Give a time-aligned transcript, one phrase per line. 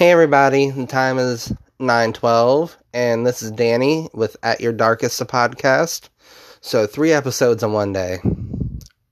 [0.00, 5.26] Hey everybody, the time is 9:12 and this is Danny with At Your Darkest a
[5.26, 6.08] podcast.
[6.62, 8.16] So 3 episodes in one day.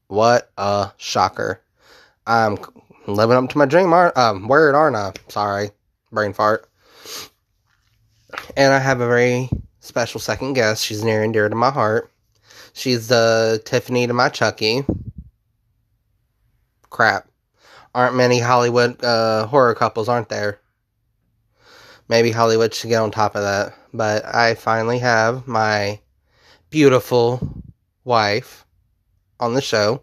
[0.07, 1.61] What a shocker.
[2.27, 2.57] I'm
[3.07, 5.13] living up to my dream, aren't um word aren't I?
[5.29, 5.73] Sorry.
[6.11, 6.67] Brain fart.
[8.57, 9.51] And I have a very
[9.81, 10.83] special second guest.
[10.83, 12.11] She's near and dear to my heart.
[12.73, 14.87] She's the Tiffany to my Chucky.
[16.89, 17.29] Crap.
[17.95, 20.61] Aren't many Hollywood uh, horror couples, aren't there?
[22.09, 23.75] Maybe Hollywood should get on top of that.
[23.93, 26.01] But I finally have my
[26.71, 27.63] beautiful
[28.05, 28.65] wife
[29.41, 30.03] on the show.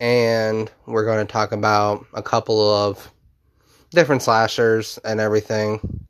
[0.00, 3.10] And we're going to talk about a couple of
[3.90, 6.06] different slashers and everything.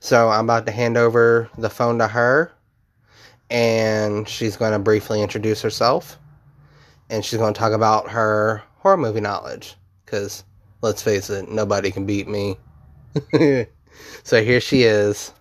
[0.00, 2.52] So I'm about to hand over the phone to her.
[3.50, 6.18] And she's going to briefly introduce herself.
[7.10, 9.76] And she's going to talk about her horror movie knowledge.
[10.04, 10.44] Because,
[10.80, 12.56] let's face it, nobody can beat me.
[14.22, 15.32] So here she is.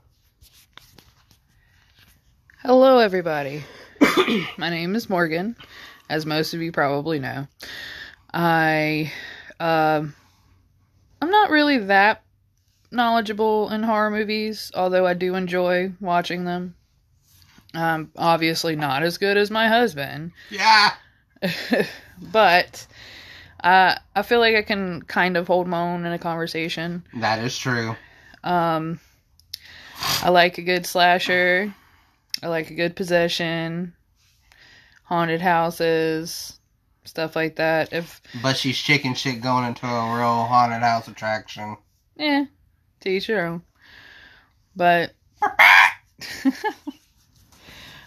[2.64, 3.64] Hello, everybody.
[4.58, 5.56] My name is Morgan,
[6.10, 7.48] as most of you probably know.
[8.34, 9.12] I,
[9.60, 10.14] um,
[11.22, 12.24] I'm not really that
[12.92, 16.76] knowledgeable in horror movies, although I do enjoy watching them.
[17.74, 20.92] I'm obviously not as good as my husband, Yeah.
[22.22, 22.86] but
[23.64, 27.04] uh, I feel like I can kind of hold my own in a conversation.
[27.20, 27.96] That is true.
[28.44, 29.00] Um,
[30.22, 31.74] I like a good slasher.
[32.44, 33.94] I like a good possession,
[35.04, 36.60] haunted houses,
[37.04, 37.94] stuff like that.
[37.94, 41.78] If But she's chicken shit going into a real haunted house attraction.
[42.16, 42.46] Yeah,
[43.02, 43.62] to each your own.
[44.76, 45.14] But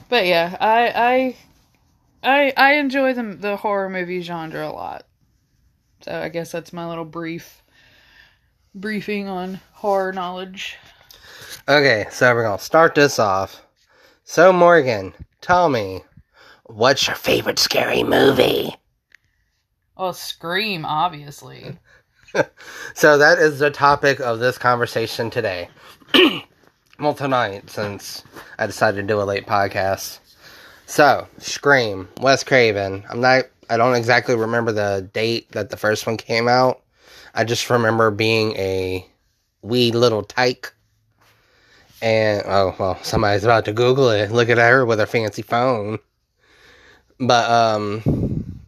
[0.09, 1.37] but yeah, I I
[2.23, 5.07] I I enjoy the the horror movie genre a lot.
[6.03, 7.63] So I guess that's my little brief
[8.75, 10.77] briefing on horror knowledge.
[11.69, 13.65] Okay, so we're gonna start this off.
[14.25, 16.03] So Morgan, tell me,
[16.65, 18.75] what's your favorite scary movie?
[19.97, 21.79] Oh, Scream, obviously.
[22.95, 25.69] So that is the topic of this conversation today.
[26.99, 28.25] well, tonight, since
[28.59, 30.19] I decided to do a late podcast.
[30.87, 33.05] So, Scream, Wes Craven.
[33.09, 33.45] I'm not.
[33.71, 36.83] I don't exactly remember the date that the first one came out.
[37.35, 39.07] I just remember being a
[39.63, 40.73] wee little tyke.
[42.03, 44.31] And oh well, somebody's about to Google it.
[44.31, 45.99] Look at her with her fancy phone.
[47.19, 48.61] But um,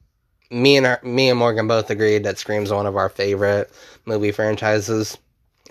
[0.50, 3.71] me and me and Morgan both agreed that Scream's one of our favorite
[4.06, 5.19] movie franchises.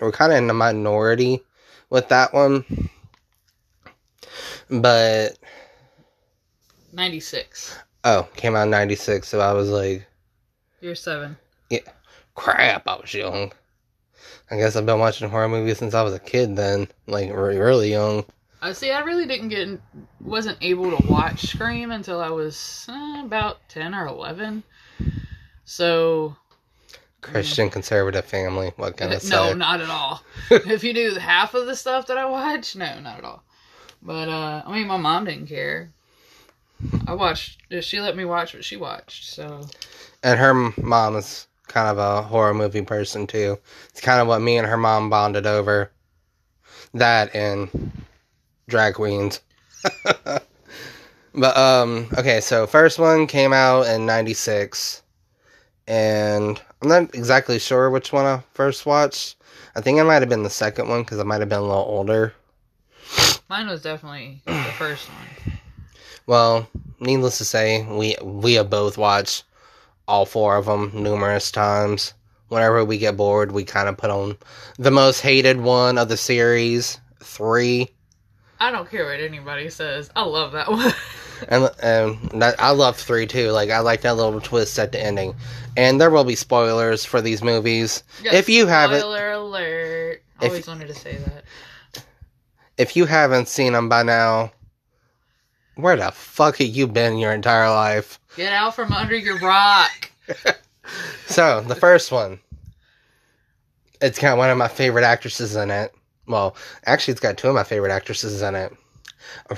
[0.00, 1.42] We're kind of in the minority
[1.90, 2.64] with that one,
[4.68, 5.38] but
[6.92, 7.78] 96.
[8.04, 10.06] oh, came out in '96, so I was like,
[10.80, 11.36] You're seven.
[12.36, 13.52] Crap, I was young.
[14.50, 16.54] I guess I've been watching horror movies since I was a kid.
[16.54, 18.24] Then, like, really, really young.
[18.62, 18.90] I see.
[18.92, 19.80] I really didn't get,
[20.20, 24.62] wasn't able to watch Scream until I was uh, about ten or eleven.
[25.64, 26.36] So
[27.20, 28.72] Christian conservative family.
[28.76, 29.30] What can I say?
[29.30, 30.22] no, not at all.
[30.50, 33.42] if you do half of the stuff that I watch, no, not at all.
[34.02, 35.90] But uh, I mean, my mom didn't care.
[37.06, 37.58] I watched.
[37.80, 39.24] She let me watch what she watched.
[39.32, 39.62] So
[40.22, 43.58] And her mom is kind of a horror movie person too.
[43.90, 45.90] It's kind of what me and her mom bonded over.
[46.94, 47.92] That and
[48.68, 49.40] drag queens.
[51.34, 55.02] but um okay, so first one came out in 96
[55.86, 59.36] and I'm not exactly sure which one I first watched.
[59.74, 61.62] I think it might have been the second one cuz I might have been a
[61.62, 62.34] little older.
[63.48, 65.58] mine was definitely the first one.
[66.26, 66.66] Well,
[66.98, 69.44] needless to say, we we have both watched
[70.08, 72.14] all four of them numerous times.
[72.48, 74.36] Whenever we get bored, we kind of put on
[74.78, 77.88] the most hated one of the series, three,
[78.58, 80.10] I don't care what anybody says.
[80.16, 80.92] I love that one.
[81.48, 83.50] and and that, I love three too.
[83.50, 85.34] Like I like that little twist at the ending.
[85.76, 88.02] And there will be spoilers for these movies.
[88.24, 90.22] If you haven't- spoiler alert.
[90.40, 91.44] If- Always wanted to say that.
[92.78, 94.52] If you haven't seen them by now,
[95.76, 98.18] where the fuck have you been your entire life?
[98.36, 100.10] Get out from under your rock.
[101.26, 102.38] So the first one,
[104.00, 105.92] it's got one of my favorite actresses in it.
[106.28, 106.56] Well,
[106.86, 108.72] actually, it's got two of my favorite actresses in it.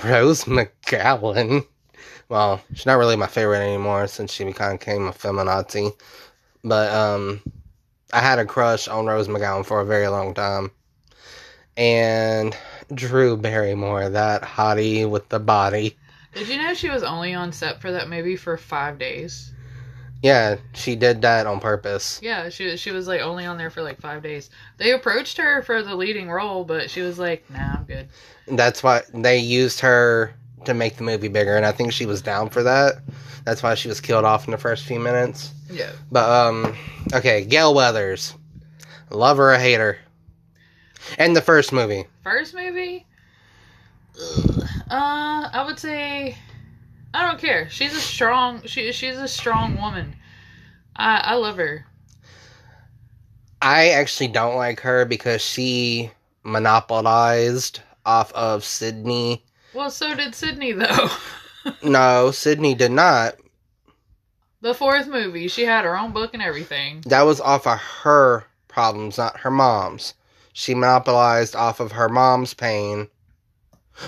[0.03, 1.65] Rose McGowan.
[2.27, 5.93] Well, she's not really my favorite anymore since she kind of became a feminazi.
[6.63, 7.41] But um,
[8.13, 10.71] I had a crush on Rose McGowan for a very long time.
[11.77, 12.57] And
[12.93, 15.97] Drew Barrymore, that hottie with the body.
[16.33, 19.51] Did you know she was only on set for that movie for five days?
[20.21, 22.19] Yeah, she did that on purpose.
[22.21, 24.49] Yeah, she she was like only on there for like five days.
[24.77, 28.09] They approached her for the leading role, but she was like, "Nah, I'm good."
[28.47, 30.33] That's why they used her
[30.65, 32.95] to make the movie bigger, and I think she was down for that.
[33.45, 35.51] That's why she was killed off in the first few minutes.
[35.71, 35.91] Yeah.
[36.11, 36.75] But um,
[37.13, 38.35] okay, Gale Weathers,
[39.09, 39.97] love her or hate her.
[41.17, 43.05] And the first movie, First movie,
[44.21, 44.58] Ugh.
[44.89, 46.35] Uh, I would say,
[47.13, 47.69] I don't care.
[47.69, 48.61] She's a strong.
[48.65, 50.15] She she's a strong woman.
[50.95, 51.85] I I love her.
[53.61, 56.11] I actually don't like her because she
[56.43, 59.43] monopolized off of Sidney.
[59.73, 61.09] Well, so did Sidney though.
[61.83, 63.35] No, Sidney did not.
[64.61, 67.01] the fourth movie, she had her own book and everything.
[67.05, 70.13] That was off of her problems, not her mom's.
[70.53, 73.09] She monopolized off of her mom's pain,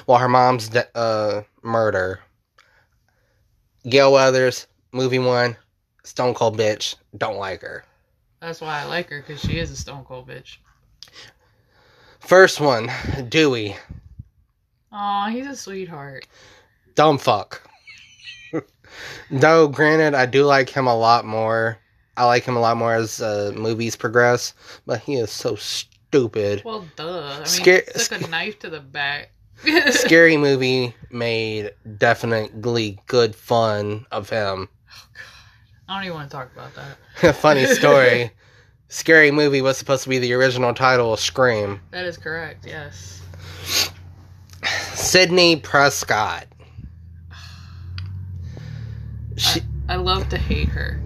[0.07, 2.19] well, her mom's de- uh, murder.
[3.89, 5.55] Gale Weathers, movie one,
[6.03, 6.95] Stone Cold bitch.
[7.17, 7.83] Don't like her.
[8.39, 10.57] That's why I like her because she is a stone cold bitch.
[12.19, 12.89] First one,
[13.29, 13.75] Dewey,
[14.91, 16.27] Aw, he's a sweetheart.
[16.95, 17.67] dumb fuck.
[19.31, 21.77] Though, granted, I do like him a lot more.
[22.17, 24.53] I like him a lot more as uh, movies progress,
[24.85, 26.61] but he is so stupid.
[26.65, 27.29] Well, duh.
[27.33, 29.31] I mean, Scar- he took a knife to the back.
[29.91, 34.69] Scary movie made definitely good fun of him.
[34.89, 35.23] Oh, God.
[35.87, 37.35] I don't even want to talk about that.
[37.35, 38.31] Funny story.
[38.87, 41.79] Scary movie was supposed to be the original title of Scream.
[41.91, 42.65] That is correct.
[42.65, 43.21] Yes.
[44.93, 46.45] Sidney Prescott.
[49.37, 51.01] She, I love to hate her.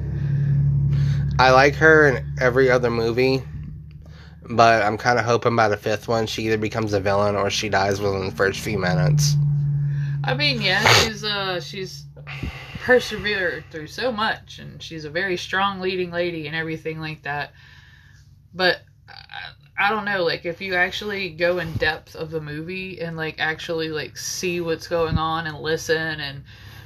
[1.37, 3.43] I like her in every other movie,
[4.49, 7.49] but I'm kind of hoping by the fifth one she either becomes a villain or
[7.49, 9.35] she dies within the first few minutes.
[10.23, 12.05] I mean, yeah, she's uh she's
[12.83, 17.51] persevered through so much, and she's a very strong leading lady and everything like that.
[18.53, 23.01] But I, I don't know, like if you actually go in depth of the movie
[23.01, 26.43] and like actually like see what's going on and listen and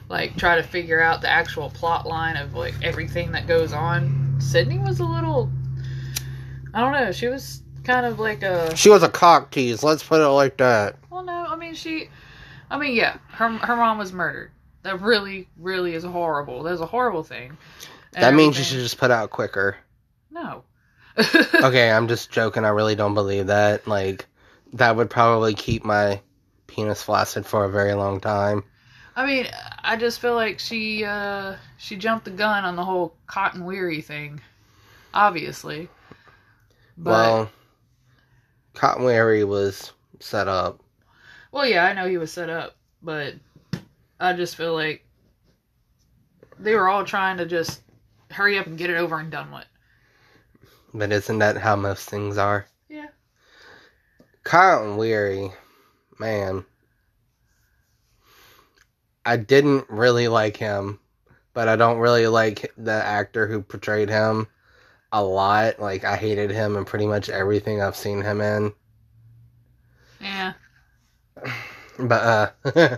[0.09, 4.35] like try to figure out the actual plot line of like everything that goes on,
[4.39, 5.51] Sidney was a little.
[6.73, 7.11] I don't know.
[7.11, 8.75] She was kind of like a.
[8.75, 10.97] She was a cock tease, let's put it like that.
[11.09, 12.09] Well, no, I mean she,
[12.69, 14.51] I mean yeah, her her mom was murdered.
[14.83, 16.63] That really, really is horrible.
[16.63, 17.57] That's a horrible thing.
[18.13, 19.77] And That means you should just put out quicker.
[20.31, 20.63] no.
[21.53, 22.63] Okay, I'm just joking.
[22.63, 23.87] I really don't believe that.
[23.87, 24.25] Like,
[24.73, 26.21] that would probably keep my
[26.67, 28.63] penis flaccid for a very long time.
[29.17, 29.47] I mean,
[29.83, 34.01] I just feel like she uh she jumped the gun on the whole cotton weary
[34.01, 34.39] thing.
[35.13, 35.89] Obviously.
[37.01, 37.51] But well,
[38.73, 40.81] Cotton Weary was set up.
[41.53, 43.35] well, yeah, I know he was set up, but
[44.19, 45.05] I just feel like
[46.59, 47.81] they were all trying to just
[48.29, 49.65] hurry up and get it over and done with.
[50.93, 52.65] But isn't that how most things are?
[52.89, 53.07] Yeah.
[54.43, 55.53] Cotton Weary,
[56.19, 56.65] man.
[59.25, 60.99] I didn't really like him,
[61.53, 64.47] but I don't really like the actor who portrayed him
[65.11, 65.79] a lot.
[65.79, 68.73] Like, I hated him in pretty much everything I've seen him in.
[70.19, 70.53] Yeah.
[71.97, 72.97] But, uh,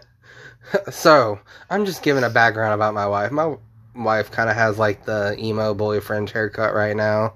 [0.91, 3.31] so, I'm just giving a background about my wife.
[3.31, 3.55] My
[3.95, 7.33] wife kind of has, like, the emo boyfriend haircut right now.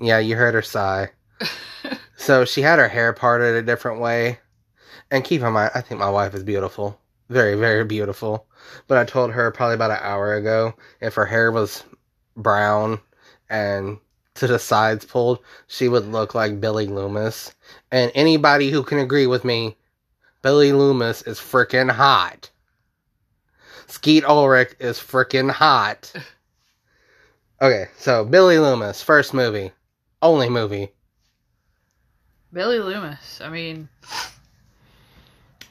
[0.00, 1.10] Yeah, you heard her sigh.
[2.18, 4.40] So she had her hair parted a different way.
[5.10, 7.00] And keep in mind, I think my wife is beautiful.
[7.30, 8.46] Very, very beautiful.
[8.86, 11.84] But I told her probably about an hour ago if her hair was
[12.38, 13.00] brown
[13.50, 13.98] and
[14.34, 17.54] to the sides pulled, she would look like Billy Loomis.
[17.90, 19.76] And anybody who can agree with me,
[20.42, 22.50] Billy Loomis is freaking hot.
[23.86, 26.12] Skeet Ulrich is freaking hot.
[27.60, 29.72] Okay, so Billy Loomis, first movie,
[30.22, 30.92] only movie.
[32.52, 33.40] Billy Loomis.
[33.40, 33.88] I mean,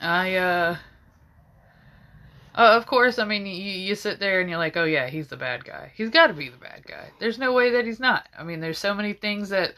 [0.01, 0.75] I uh,
[2.57, 3.19] uh, of course.
[3.19, 5.91] I mean, you you sit there and you're like, oh yeah, he's the bad guy.
[5.95, 7.11] He's got to be the bad guy.
[7.19, 8.27] There's no way that he's not.
[8.37, 9.73] I mean, there's so many things that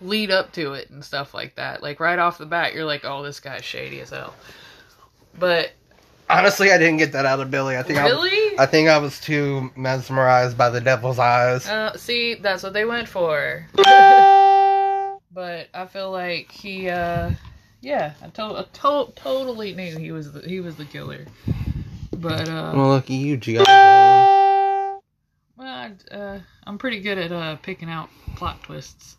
[0.00, 1.82] lead up to it and stuff like that.
[1.82, 4.34] Like right off the bat, you're like, oh, this guy's shady as hell.
[5.38, 5.72] But
[6.30, 7.76] Honestly, I didn't get that out of Billy.
[7.76, 8.08] I think I,
[8.58, 11.68] I think I was too mesmerized by the devil's eyes.
[11.68, 13.66] uh, see, that's what they went for.
[15.34, 17.32] but I feel like he, uh,
[17.80, 21.26] yeah, I, to- I to- totally knew he was the, he was the killer.
[22.22, 23.64] But uh, well, at you, G.I.
[25.56, 29.16] Well, I, uh, I'm pretty good at uh picking out plot twists.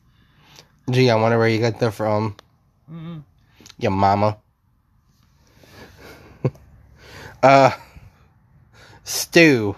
[0.89, 2.37] Gee, I wonder where you got that from.
[2.89, 3.23] Mm-mm.
[3.77, 4.37] Your mama.
[7.43, 7.71] uh,
[9.03, 9.75] Stu.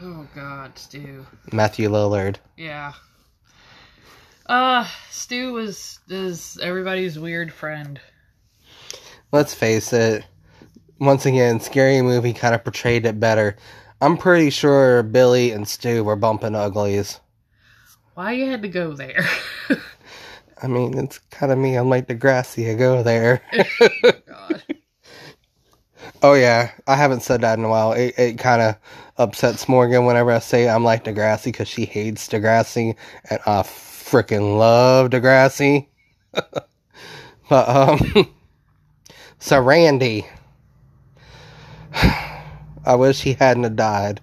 [0.00, 1.26] Oh God, Stu.
[1.52, 2.36] Matthew Lillard.
[2.56, 2.92] Yeah.
[4.46, 8.00] Uh, Stu was is everybody's weird friend.
[9.32, 10.24] Let's face it.
[11.00, 13.56] Once again, Scary Movie kind of portrayed it better.
[14.00, 17.20] I'm pretty sure Billy and Stu were bumping uglies.
[18.14, 19.24] Why you had to go there?
[20.62, 21.76] I mean, it's kind of me.
[21.76, 22.70] I'm like Degrassi.
[22.70, 23.42] I go there.
[24.26, 24.62] God.
[26.22, 27.92] oh yeah, I haven't said that in a while.
[27.92, 28.76] It, it kind of
[29.18, 32.96] upsets Morgan whenever I say I'm like Degrassi because she hates Degrassi,
[33.30, 35.86] and I freaking love Degrassi.
[36.32, 38.28] but um,
[39.38, 40.26] so Randy,
[42.84, 44.20] I wish he hadn't have died.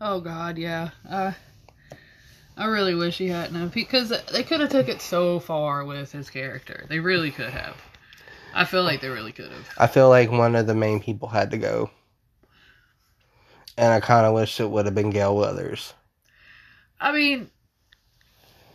[0.00, 0.90] Oh God, yeah.
[1.08, 1.32] Uh,
[2.56, 6.12] I really wish he hadn't have because they could have took it so far with
[6.12, 6.86] his character.
[6.88, 7.76] They really could have.
[8.54, 9.68] I feel like they really could have.
[9.76, 11.90] I feel like one of the main people had to go.
[13.76, 15.94] And I kind of wish it would have been Gale Weathers.
[17.00, 17.50] I mean,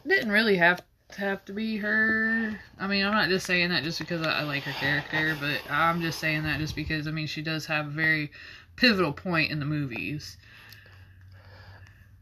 [0.06, 0.84] didn't really have to
[1.18, 2.60] have to be her.
[2.80, 5.60] I mean, I'm not just saying that just because I, I like her character, but
[5.72, 8.32] I'm just saying that just because I mean she does have a very
[8.76, 10.38] pivotal point in the movies.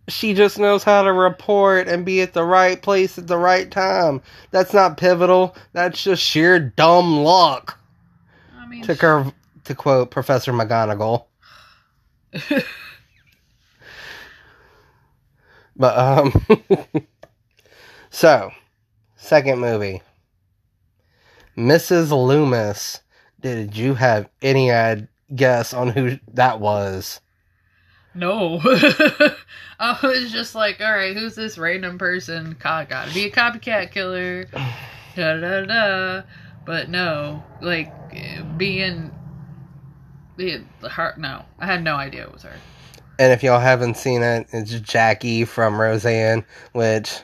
[0.09, 3.69] She just knows how to report and be at the right place at the right
[3.69, 4.21] time.
[4.51, 5.55] That's not pivotal.
[5.73, 7.77] That's just sheer dumb luck.
[8.57, 9.33] I mean, To, cur-
[9.65, 11.25] to quote Professor McGonagall.
[15.77, 16.45] But um
[18.09, 18.51] so
[19.27, 20.01] second movie.
[21.57, 22.11] Mrs.
[22.11, 23.01] Loomis.
[23.39, 25.01] Did you have any uh,
[25.35, 27.21] guess on who that was?
[28.17, 28.59] no.
[29.79, 32.55] I was just like, all right, who's this random person?
[32.59, 34.45] God, gotta be a copycat killer.
[35.15, 36.23] Da da da.
[36.65, 37.93] But no, like
[38.57, 39.11] being,
[40.35, 41.13] being her.
[41.17, 42.55] No, I had no idea it was her.
[43.19, 47.21] And if y'all haven't seen it, it's Jackie from Roseanne, which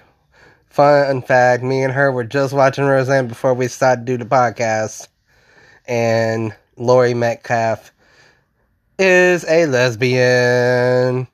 [0.74, 4.30] fun fact, me and her were just watching Roseanne before we started to do the
[4.30, 5.08] podcast.
[5.88, 7.92] And Laurie Metcalf
[8.98, 11.28] is a lesbian.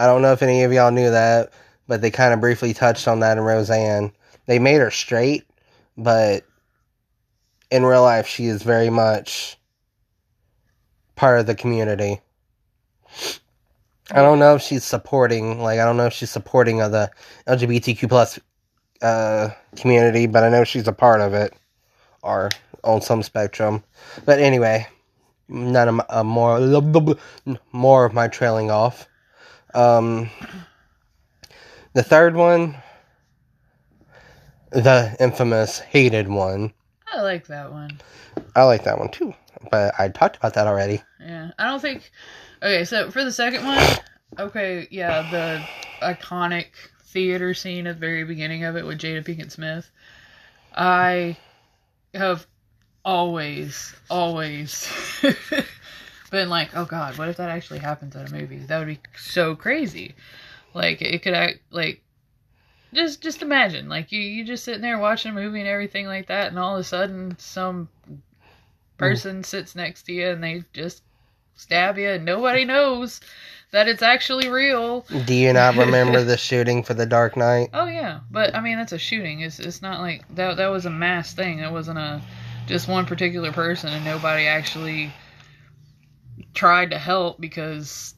[0.00, 1.52] I don't know if any of y'all knew that,
[1.86, 4.10] but they kind of briefly touched on that in Roseanne.
[4.46, 5.44] They made her straight,
[5.96, 6.44] but
[7.70, 9.56] in real life, she is very much
[11.14, 12.20] part of the community.
[14.10, 17.08] I don't know if she's supporting, like, I don't know if she's supporting of the
[17.46, 18.40] LGBTQ plus
[19.02, 21.54] uh, community, but I know she's a part of it,
[22.22, 22.50] or
[22.84, 23.82] on some spectrum.
[24.24, 24.86] But anyway,
[25.48, 26.60] none of my, uh, more
[27.72, 29.08] more of my trailing off.
[29.74, 30.30] Um,
[31.92, 32.76] the third one,
[34.70, 36.72] the infamous hated one.
[37.12, 38.00] I like that one.
[38.54, 39.34] I like that one too,
[39.70, 41.02] but I talked about that already.
[41.20, 42.10] Yeah, I don't think.
[42.62, 43.82] Okay, so for the second one,
[44.38, 45.64] okay, yeah, the
[46.04, 46.66] iconic
[47.12, 49.90] theater scene at the very beginning of it with Jada Pinkett Smith.
[50.74, 51.36] I
[52.14, 52.46] have
[53.04, 54.88] always, always
[56.30, 58.58] been like, oh god, what if that actually happens in a movie?
[58.58, 60.14] That would be so crazy.
[60.74, 62.02] Like it could act like
[62.92, 66.26] just just imagine like you you just sitting there watching a movie and everything like
[66.26, 67.88] that and all of a sudden some
[68.96, 71.02] person sits next to you and they just
[71.60, 73.20] stab you and nobody knows
[73.70, 75.02] that it's actually real.
[75.26, 77.70] Do you not remember the shooting for The Dark Knight?
[77.72, 79.40] Oh yeah, but I mean that's a shooting.
[79.40, 81.58] It's it's not like that that was a mass thing.
[81.60, 82.22] It wasn't a
[82.66, 85.12] just one particular person and nobody actually
[86.54, 88.14] tried to help because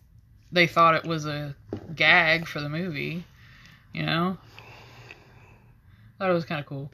[0.53, 1.55] they thought it was a
[1.95, 3.25] gag for the movie.
[3.93, 4.39] You know?
[6.19, 6.91] Thought it was kind of cool.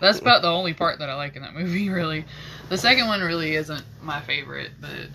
[0.00, 2.24] That's about the only part that I like in that movie, really.
[2.68, 5.08] The second one really isn't my favorite, but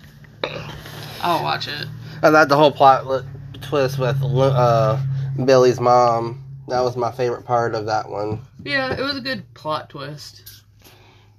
[1.22, 1.86] I'll watch it.
[2.22, 3.24] I thought the whole plot
[3.62, 5.00] twist with uh,
[5.44, 6.44] Billy's mom.
[6.68, 8.40] That was my favorite part of that one.
[8.64, 10.64] Yeah, it was a good plot twist.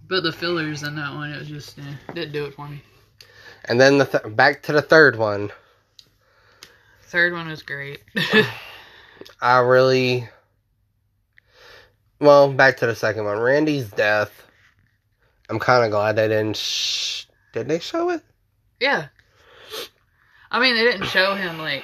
[0.08, 1.84] But the fillers in that one, it was just eh,
[2.14, 2.82] didn't do it for me.
[3.66, 5.52] And then the th- back to the third one.
[7.04, 8.02] Third one was great.
[9.42, 10.28] I really.
[12.20, 13.40] Well, back to the second one.
[13.40, 14.46] Randy's death.
[15.50, 16.58] I'm kind of glad they didn't.
[16.58, 18.22] Sh- Did they show it?
[18.80, 19.08] yeah.
[20.52, 21.84] I mean, they didn't show him like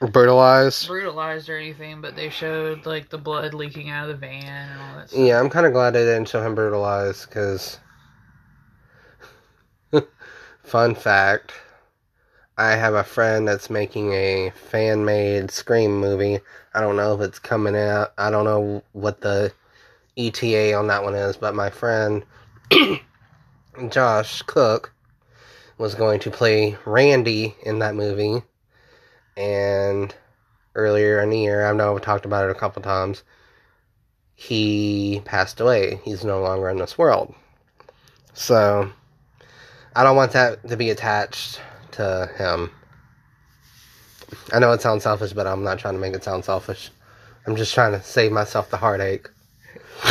[0.00, 0.86] Brutalized.
[0.86, 4.80] brutalized or anything, but they showed like the blood leaking out of the van and
[4.80, 5.20] all that stuff.
[5.20, 7.80] Yeah, I'm kind of glad they didn't show him brutalized because.
[10.62, 11.52] Fun fact
[12.58, 16.40] I have a friend that's making a fan made Scream movie.
[16.74, 18.12] I don't know if it's coming out.
[18.18, 19.52] I don't know what the
[20.16, 22.24] ETA on that one is, but my friend
[23.88, 24.92] Josh Cook
[25.78, 28.42] was going to play Randy in that movie.
[29.36, 30.14] and
[30.74, 33.22] earlier in the year, I know I've talked about it a couple times.
[34.34, 36.00] He passed away.
[36.04, 37.34] He's no longer in this world.
[38.34, 38.90] So,
[39.94, 41.60] I don't want that to be attached
[41.92, 42.70] to him.
[44.52, 46.90] I know it sounds selfish, but I'm not trying to make it sound selfish.
[47.46, 49.28] I'm just trying to save myself the heartache.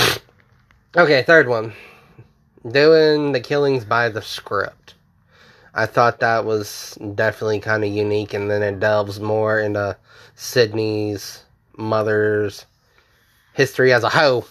[0.98, 1.74] okay, third one.
[2.70, 4.96] Doing the killings by the script.
[5.78, 9.96] I thought that was definitely kind of unique, and then it delves more into
[10.36, 11.44] Sidney's
[11.78, 12.66] mother's
[13.54, 14.46] history as a hoe.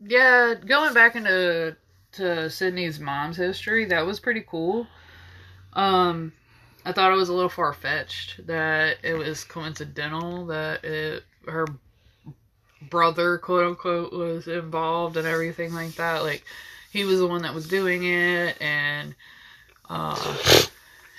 [0.00, 1.76] Yeah, going back into
[2.12, 4.86] to Sidney's mom's history, that was pretty cool.
[5.72, 6.32] Um,
[6.84, 11.66] I thought it was a little far fetched that it was coincidental that it her
[12.90, 16.22] brother quote unquote was involved and everything like that.
[16.22, 16.44] Like
[16.90, 19.14] he was the one that was doing it, and
[19.88, 20.34] uh,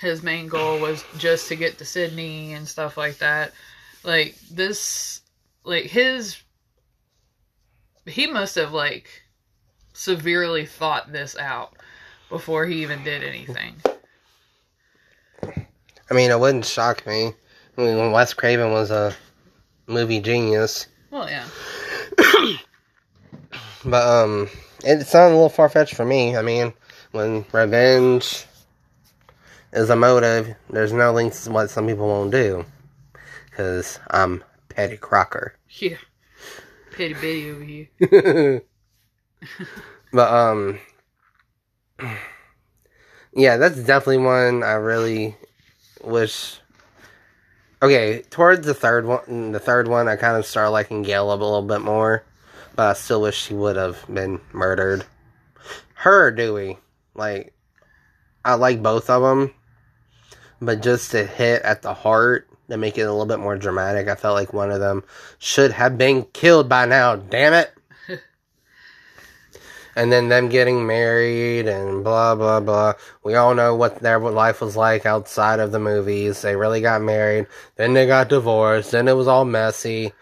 [0.00, 3.52] his main goal was just to get to Sidney and stuff like that.
[4.04, 5.20] Like this,
[5.64, 6.40] like his,
[8.06, 9.22] he must have like
[9.92, 11.74] severely thought this out
[12.28, 13.74] before he even did anything.
[16.10, 17.34] I mean, it wouldn't shock me.
[17.76, 19.14] I mean, when Wes Craven was a
[19.86, 20.86] movie genius.
[21.10, 21.46] Well, yeah.
[23.82, 24.50] But, um,
[24.84, 26.36] it sounded a little far fetched for me.
[26.36, 26.74] I mean,
[27.12, 28.44] when revenge
[29.72, 32.64] is a motive, there's no links to what some people won't do.
[33.50, 35.54] Because I'm Petty Crocker.
[35.68, 35.96] Yeah.
[36.96, 37.88] Petty Betty over here.
[40.12, 40.78] but, um,
[43.32, 45.36] yeah, that's definitely one I really
[46.02, 46.58] wish.
[47.82, 51.34] Okay, towards the third one, the third one, I kind of started liking Gale a
[51.34, 52.24] little bit more,
[52.76, 55.04] but I still wish she would have been murdered.
[55.94, 56.78] Her or Dewey,
[57.14, 57.54] like,
[58.44, 59.54] I like both of them,
[60.60, 64.08] but just to hit at the heart to make it a little bit more dramatic,
[64.08, 65.04] I felt like one of them
[65.38, 67.16] should have been killed by now.
[67.16, 67.72] Damn it!
[69.96, 72.94] and then them getting married and blah blah blah.
[73.24, 76.42] We all know what their life was like outside of the movies.
[76.42, 77.46] They really got married,
[77.76, 80.12] then they got divorced, then it was all messy.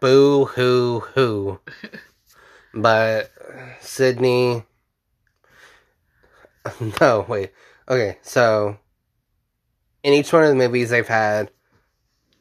[0.00, 1.60] Boo hoo hoo.
[2.74, 3.30] but
[3.80, 4.64] Sidney
[7.00, 7.50] No, wait.
[7.88, 8.78] Okay, so
[10.02, 11.50] in each one of the movies they've had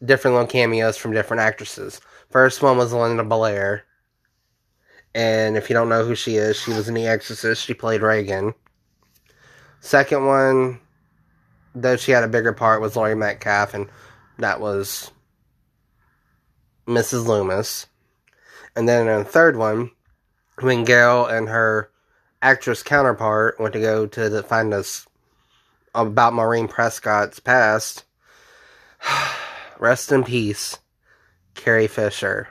[0.04, 2.00] different little cameos from different actresses.
[2.30, 3.86] First one was Linda Blair
[5.16, 7.66] and if you don't know who she is, she was in The Exorcist.
[7.66, 8.54] She played Regan.
[9.80, 10.80] Second one,
[11.74, 13.90] though she had a bigger part, was Laurie Metcalf, and
[14.38, 15.12] that was
[16.88, 17.26] Mrs.
[17.26, 17.88] Loomis.
[18.76, 19.92] And then in the third one,
[20.62, 21.90] when Gale and her
[22.42, 25.08] actress counterpart went to go to the, find us
[26.08, 28.04] about Maureen Prescott's past,
[29.80, 30.78] rest in peace,
[31.56, 32.50] Carrie Fisher.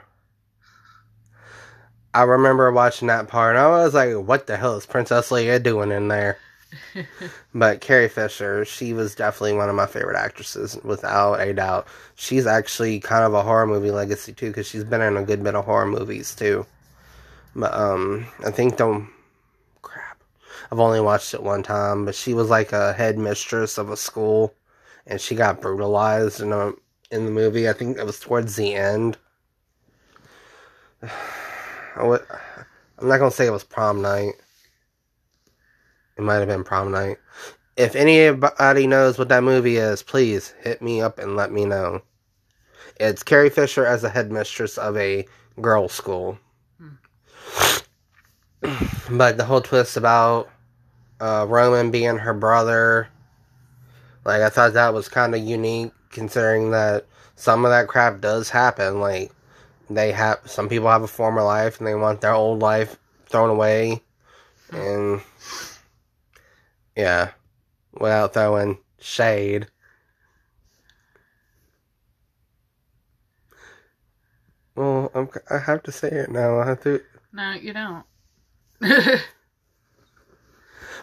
[2.13, 5.61] I remember watching that part and I was like, what the hell is Princess Leia
[5.61, 6.37] doing in there?
[7.53, 11.87] but Carrie Fisher, she was definitely one of my favorite actresses, without a doubt.
[12.15, 15.43] She's actually kind of a horror movie legacy too, because she's been in a good
[15.43, 16.65] bit of horror movies too.
[17.55, 19.07] But um, I think the
[20.71, 24.53] I've only watched it one time, but she was like a headmistress of a school,
[25.07, 26.73] and she got brutalized in a
[27.09, 27.67] in the movie.
[27.67, 29.17] I think it was towards the end.
[31.01, 32.19] I
[33.01, 34.33] am not gonna say it was prom night.
[36.17, 37.17] It might have been prom night.
[37.75, 42.01] If anybody knows what that movie is, please hit me up and let me know.
[42.99, 45.25] It's Carrie Fisher as a headmistress of a
[45.61, 46.37] girls' school.
[46.77, 46.95] Hmm.
[49.17, 50.49] But the whole twist about
[51.19, 53.09] uh, Roman being her brother,
[54.25, 57.05] like I thought that was kind of unique, considering that
[57.35, 58.99] some of that crap does happen.
[58.99, 59.31] Like
[59.89, 63.49] they have some people have a former life and they want their old life thrown
[63.49, 64.01] away.
[64.71, 65.21] And
[66.95, 67.31] yeah
[67.93, 69.67] without throwing shade.
[74.75, 76.59] Well I'm, i have to say it now.
[76.59, 77.01] I have to
[77.33, 78.05] no you don't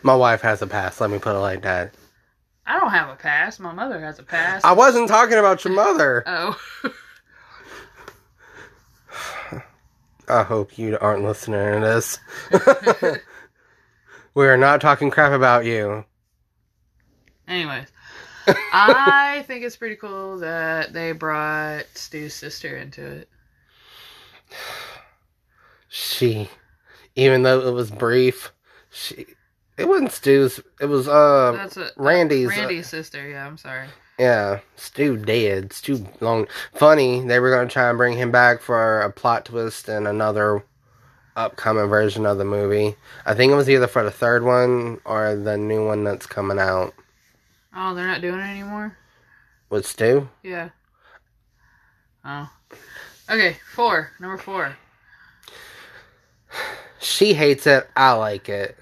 [0.03, 1.95] my wife has a past let me put it like that
[2.67, 5.75] i don't have a past my mother has a past i wasn't talking about your
[5.75, 6.59] mother oh
[10.29, 12.19] I hope you aren't listening to this.
[14.35, 16.05] we are not talking crap about you.
[17.47, 17.87] Anyways,
[18.73, 23.29] I think it's pretty cool that they brought Stu's sister into it.
[25.89, 26.51] She,
[27.15, 28.53] even though it was brief,
[28.91, 29.25] she.
[29.79, 30.61] It wasn't Stu's.
[30.81, 32.49] It was uh That's a, Randy's.
[32.49, 33.29] Randy's uh, sister.
[33.29, 33.87] Yeah, I'm sorry.
[34.19, 35.73] Yeah, Stu dead.
[35.75, 36.47] Stu long.
[36.73, 40.07] Funny, they were going to try and bring him back for a plot twist in
[40.07, 40.65] another
[41.37, 42.97] upcoming version of the movie.
[43.27, 46.59] I think it was either for the third one or the new one that's coming
[46.59, 46.95] out
[47.79, 48.97] Oh, they're not doing it anymore?
[49.69, 50.31] with Stu.
[50.43, 50.71] Yeah.
[52.25, 52.49] Oh.
[53.29, 54.13] Okay, four.
[54.19, 54.75] Number four.
[57.01, 57.87] She hates it.
[57.95, 58.79] I like it.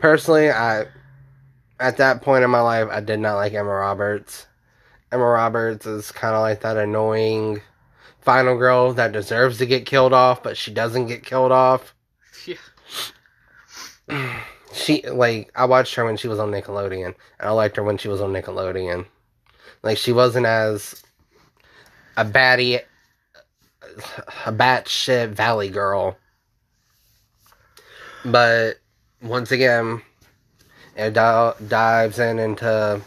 [0.00, 0.86] Personally, I
[1.78, 4.46] at that point in my life, I did not like Emma Roberts.
[5.12, 7.60] Emma Roberts is kind of like that annoying
[8.20, 11.94] final girl that deserves to get killed off, but she doesn't get killed off.
[12.46, 12.56] Yeah.
[14.72, 17.98] She like I watched her when she was on Nickelodeon, and I liked her when
[17.98, 19.04] she was on Nickelodeon.
[19.82, 21.02] Like she wasn't as
[22.16, 22.80] a baddie,
[24.46, 26.16] a batshit valley girl.
[28.24, 28.79] But
[29.22, 30.02] once again,
[30.96, 33.00] it dives in into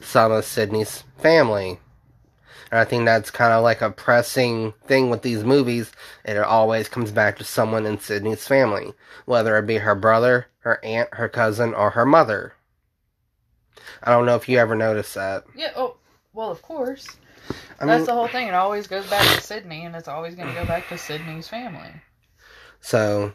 [0.00, 1.78] some of Sidney's family.
[2.70, 5.90] And I think that's kind of like a pressing thing with these movies.
[6.24, 8.92] It always comes back to someone in Sidney's family,
[9.24, 12.52] whether it be her brother, her aunt, her cousin, or her mother.
[14.02, 15.44] I don't know if you ever noticed that.
[15.56, 15.96] Yeah, oh,
[16.34, 17.06] well, of course.
[17.80, 18.48] I That's mean, the whole thing.
[18.48, 21.48] It always goes back to Sidney, and it's always going to go back to Sidney's
[21.48, 21.90] family.
[22.80, 23.32] so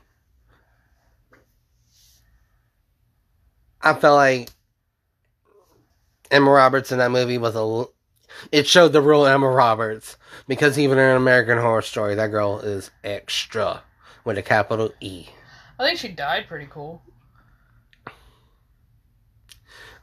[3.83, 4.49] I felt like
[6.31, 7.85] Emma Roberts in that movie was a.
[8.51, 10.17] It showed the real Emma Roberts
[10.47, 13.83] because even in an American Horror Story, that girl is extra
[14.23, 15.27] with a capital E.
[15.77, 17.01] I think she died pretty cool.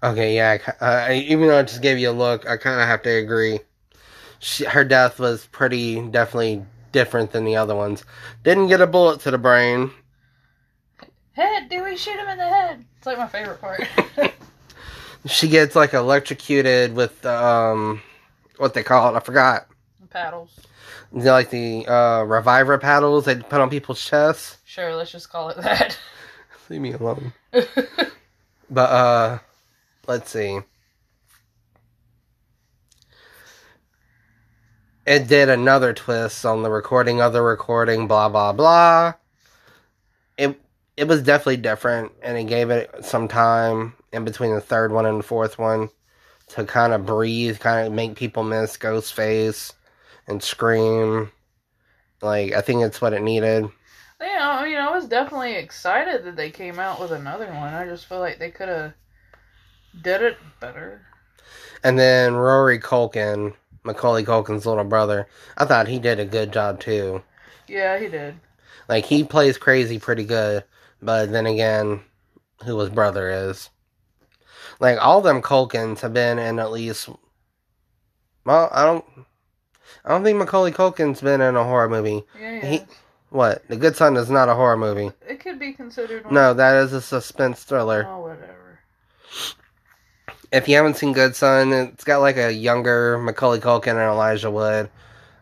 [0.02, 0.58] Okay, yeah.
[0.80, 3.02] I Uh, I, even though I just gave you a look, I kind of have
[3.02, 3.60] to agree.
[4.38, 8.04] She, her death was pretty definitely different than the other ones.
[8.42, 9.90] Didn't get a bullet to the brain.
[11.40, 12.84] Head, do we shoot him in the head?
[12.98, 13.86] It's like my favorite part.
[15.26, 18.00] She gets like electrocuted with um,
[18.56, 19.18] what they call it.
[19.18, 19.66] I forgot.
[20.08, 20.58] Paddles.
[21.12, 24.56] They're like the uh, reviver paddles they put on people's chests.
[24.64, 25.98] Sure, let's just call it that.
[26.70, 27.32] Leave me alone.
[28.72, 29.38] But uh,
[30.06, 30.60] let's see.
[35.04, 39.14] It did another twist on the recording of the recording, blah blah blah.
[41.00, 45.06] It was definitely different, and it gave it some time in between the third one
[45.06, 45.88] and the fourth one
[46.48, 49.72] to kind of breathe, kind of make people miss Ghostface
[50.28, 51.32] and scream.
[52.20, 53.70] Like I think it's what it needed.
[54.20, 57.72] yeah, I mean, I was definitely excited that they came out with another one.
[57.74, 58.92] I just feel like they could have
[60.02, 61.02] did it better.
[61.82, 66.80] And then Rory Culkin, Macaulay Culkin's little brother, I thought he did a good job
[66.80, 67.22] too.
[67.68, 68.40] Yeah, he did.
[68.88, 70.64] Like he plays crazy pretty good,
[71.02, 72.00] but then again,
[72.64, 73.70] who his brother is.
[74.78, 77.08] Like all them Culkins have been in at least.
[78.44, 79.04] Well, I don't.
[80.04, 82.24] I don't think Macaulay Culkin's been in a horror movie.
[82.40, 82.84] Yeah, He- yeah.
[83.28, 83.68] What?
[83.68, 85.12] The Good Son is not a horror movie.
[85.28, 86.34] It could be considered one.
[86.34, 88.04] No, that is a suspense thriller.
[88.08, 88.80] Oh, whatever.
[90.52, 94.50] If you haven't seen Good Son, it's got like a younger Macaulay Culkin and Elijah
[94.50, 94.90] Wood.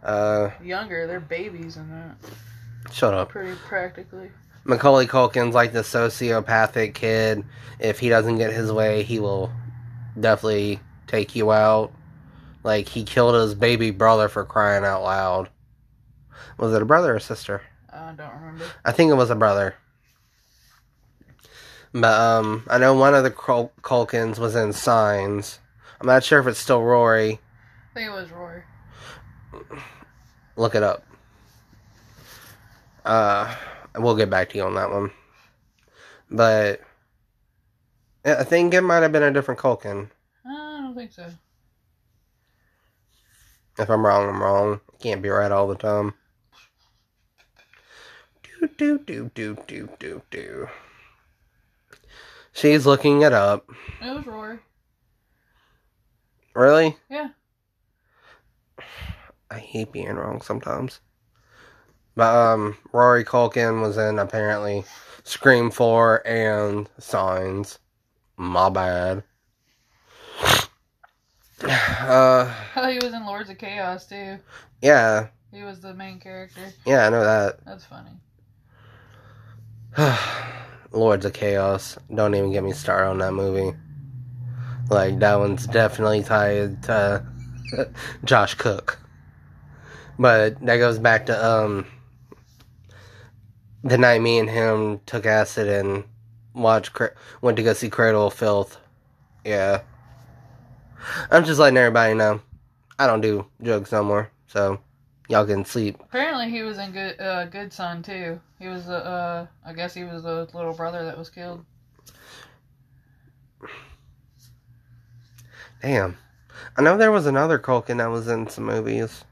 [0.03, 2.17] Uh, Younger, they're babies in that.
[2.93, 3.31] shut up.
[3.31, 4.31] Pretty practically.
[4.69, 7.43] Macaulay Culkin's like the sociopathic kid.
[7.81, 9.51] If he doesn't get his way, he will
[10.21, 11.91] definitely take you out.
[12.63, 15.49] Like he killed his baby brother for crying out loud.
[16.59, 17.63] Was it a brother or sister?
[17.91, 18.67] I don't remember.
[18.85, 19.75] I think it was a brother.
[21.95, 25.61] But um, I know one of the Cul- Culkins was in Signs.
[25.99, 27.41] I'm not sure if it's still Rory.
[27.91, 28.63] I think it was Rory.
[30.57, 31.07] Look it up.
[33.05, 33.55] Uh,
[33.99, 35.11] we'll get back to you on that one.
[36.31, 36.81] But
[38.25, 40.11] I think it might have been a different Culkin.
[40.45, 41.27] Uh, I don't think so.
[43.79, 44.81] If I'm wrong, I'm wrong.
[45.01, 46.15] Can't be right all the time.
[48.43, 50.69] Do do do do do do do.
[52.53, 53.71] She's looking it up.
[54.03, 54.59] It was Rory.
[56.55, 56.97] Really?
[57.09, 57.29] Yeah.
[59.49, 61.01] I hate being wrong sometimes.
[62.19, 64.83] But um, Rory Culkin was in apparently
[65.23, 67.79] Scream Four and Signs.
[68.37, 69.23] My bad.
[71.63, 74.39] Uh, Oh, he was in Lords of Chaos too.
[74.83, 76.61] yeah, He was the main character.
[76.87, 77.65] yeah, I know that.
[77.65, 78.11] That's funny.
[80.93, 81.99] Lords of Chaos.
[82.15, 83.77] Don't even get me started on that movie.
[84.91, 87.25] Like that one's definitely tied to
[88.25, 88.99] Josh Cook.
[90.19, 91.87] But that goes back to um
[93.83, 96.05] the night me and him took acid and
[96.55, 96.99] watched
[97.41, 98.79] went to go see Cradle of Filth.
[99.45, 99.83] Yeah.
[101.31, 102.41] I'm just letting everybody know.
[102.99, 104.81] I don't do drugs no more, so
[105.29, 105.99] y'all can sleep.
[106.01, 108.41] Apparently, he was in good uh, Good Son too.
[108.59, 111.65] He was the uh, I guess he was the little brother that was killed.
[115.81, 116.19] Damn.
[116.77, 119.25] I know there was another Culkin that was in some movies.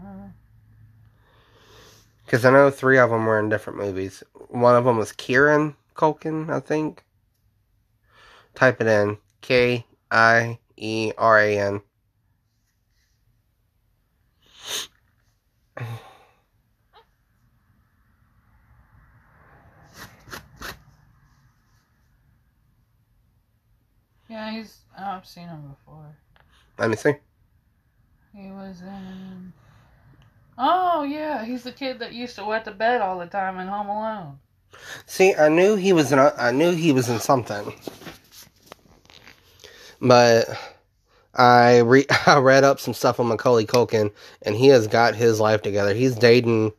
[0.00, 0.28] Uh,
[2.28, 4.22] Because I know three of them were in different movies.
[4.48, 7.02] One of them was Kieran Culkin, I think.
[8.54, 11.80] Type it in K I E R A N.
[24.28, 24.80] yeah, he's.
[24.98, 26.14] I've seen him before.
[26.78, 27.14] Let me see.
[28.34, 29.54] He was in.
[30.60, 33.68] Oh yeah, he's the kid that used to wet the bed all the time in
[33.68, 34.38] Home Alone.
[35.06, 36.18] See, I knew he was in.
[36.18, 37.72] A, I knew he was in something,
[40.00, 40.48] but
[41.34, 44.10] I re I read up some stuff on Macaulay Culkin,
[44.42, 45.94] and he has got his life together.
[45.94, 46.72] He's dating,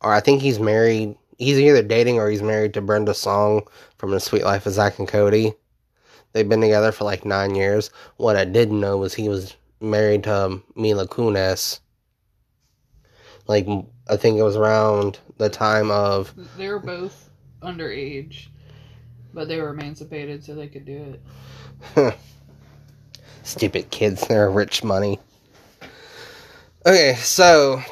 [0.00, 1.14] or I think he's married.
[1.36, 3.62] He's either dating or he's married to Brenda Song
[3.98, 5.52] from The Suite Life of Zack and Cody.
[6.32, 7.90] They've been together for like nine years.
[8.16, 11.80] What I didn't know was he was married to Mila Kunis.
[13.48, 13.66] Like
[14.08, 17.30] I think it was around the time of They were both
[17.62, 18.48] underage,
[19.34, 21.16] but they were emancipated so they could do
[21.96, 22.14] it.
[23.42, 25.18] Stupid kids, they're rich money.
[26.84, 27.82] Okay, so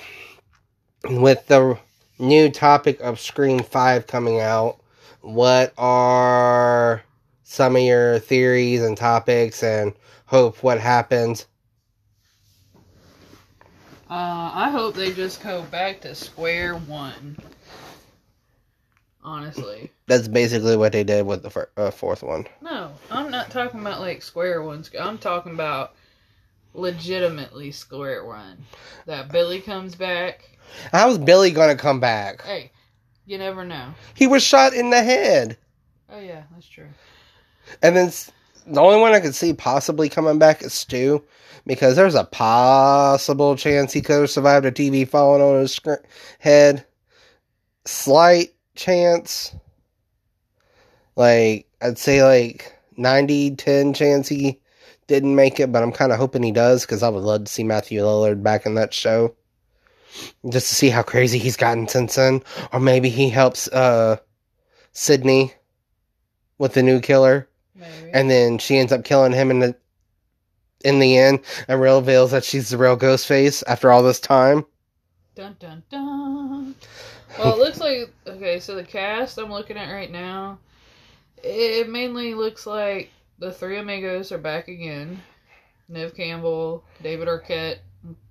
[1.04, 1.78] with the
[2.18, 4.78] new topic of Scream 5 coming out,
[5.22, 7.02] what are
[7.42, 9.94] some of your theories and topics and
[10.26, 11.46] hope what happens?
[14.08, 17.36] Uh, I hope they just go back to square one.
[19.24, 19.90] Honestly.
[20.06, 22.46] That's basically what they did with the fir- uh, fourth one.
[22.60, 24.88] No, I'm not talking about like square ones.
[24.98, 25.94] I'm talking about
[26.74, 28.58] legitimately square one.
[29.06, 30.48] That Billy comes back.
[30.92, 32.42] How's Billy gonna come back?
[32.42, 32.70] Hey,
[33.24, 33.88] you never know.
[34.14, 35.56] He was shot in the head.
[36.08, 36.86] Oh yeah, that's true.
[37.82, 38.12] And then
[38.66, 41.24] the only one I could see possibly coming back is Stu,
[41.66, 45.78] because there's a possible chance he could have survived a TV falling on his
[46.38, 46.84] head.
[47.84, 49.54] Slight chance.
[51.16, 54.60] Like, I'd say like 90 10 chance he
[55.06, 57.52] didn't make it, but I'm kind of hoping he does, because I would love to
[57.52, 59.34] see Matthew Lillard back in that show.
[60.48, 62.42] Just to see how crazy he's gotten since then.
[62.72, 64.16] Or maybe he helps uh,
[64.92, 65.52] Sidney
[66.58, 68.10] with the new killer Maybe.
[68.14, 69.76] and then she ends up killing him in the
[70.84, 74.64] in the end and reveals that she's the real Ghostface after all this time.
[75.34, 76.74] Dun dun dun.
[77.38, 78.58] Well, it looks like okay.
[78.60, 80.58] So the cast I'm looking at right now,
[81.42, 85.20] it mainly looks like the three amigos are back again.
[85.88, 87.78] Neve Campbell, David Arquette,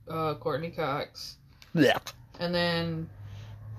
[0.09, 1.37] uh, Courteney Cox,
[1.73, 2.09] Yep.
[2.39, 3.09] and then,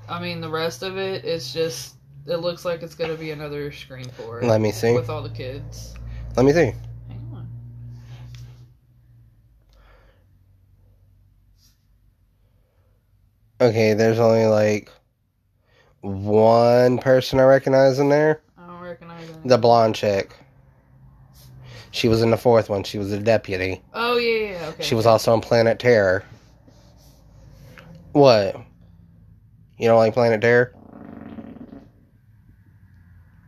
[0.09, 1.95] I mean, the rest of it is just.
[2.29, 4.93] It looks like it's gonna be another Scream Four Let me see.
[4.95, 5.95] with all the kids.
[6.37, 6.73] Let me see.
[7.09, 7.49] Hang on.
[13.61, 14.91] Okay, there's only like
[16.01, 18.43] one person I recognize in there.
[18.59, 19.29] I don't recognize.
[19.45, 20.37] The blonde chick.
[21.91, 22.85] She was in the fourth one.
[22.85, 23.81] She was a deputy.
[23.95, 24.83] Oh yeah, yeah, yeah, okay.
[24.83, 26.25] She was also on Planet Terror.
[28.13, 28.57] What?
[29.79, 30.75] You don't like Planet Terror?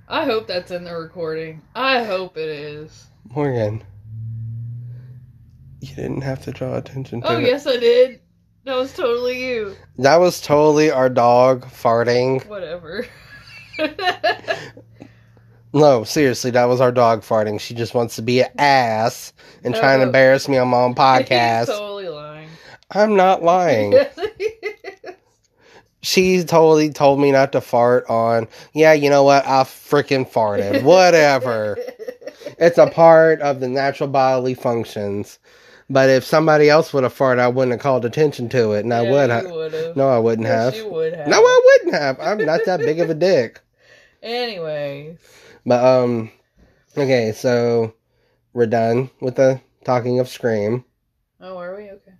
[0.09, 1.61] I hope that's in the recording.
[1.75, 3.07] I hope it is.
[3.29, 3.85] Morgan.
[5.81, 7.43] You didn't have to draw attention to Oh it.
[7.45, 8.21] yes, I did.
[8.69, 9.75] That was totally you.
[9.97, 12.47] That was totally our dog farting.
[12.47, 13.07] Whatever.
[15.75, 17.61] No, seriously, that was our dog farting.
[17.61, 20.07] She just wants to be an ass and trying to Oh.
[20.09, 21.67] embarrass me on my own He's podcast.
[21.67, 22.49] totally lying.
[22.91, 23.95] I'm not lying.
[26.01, 28.47] She totally told me not to fart on.
[28.73, 29.45] Yeah, you know what?
[29.45, 30.85] I freaking farted.
[30.85, 31.77] Whatever.
[32.59, 35.41] It's a part of the natural bodily functions.
[35.91, 38.93] But if somebody else would have farted, I wouldn't have called attention to it, and
[38.93, 39.51] I Yeah, would have.
[39.51, 39.97] would've.
[39.97, 40.87] No, I wouldn't Yes, have.
[40.87, 41.29] would have.
[41.29, 42.21] No, I wouldn't have.
[42.21, 43.61] I'm not that big of a dick.
[44.23, 45.19] Anyways.
[45.65, 46.31] But um,
[46.97, 47.95] okay, so
[48.53, 50.85] we're done with the talking of Scream.
[51.41, 51.85] Oh, are we?
[51.91, 52.13] Okay.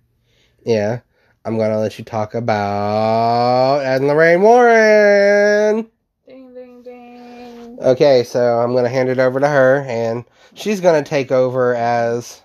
[0.65, 1.01] Yeah,
[1.45, 5.89] I'm gonna let you talk about Ed and Lorraine Warren.
[6.27, 7.77] Ding, ding, ding.
[7.79, 12.41] Okay, so I'm gonna hand it over to her, and she's gonna take over as.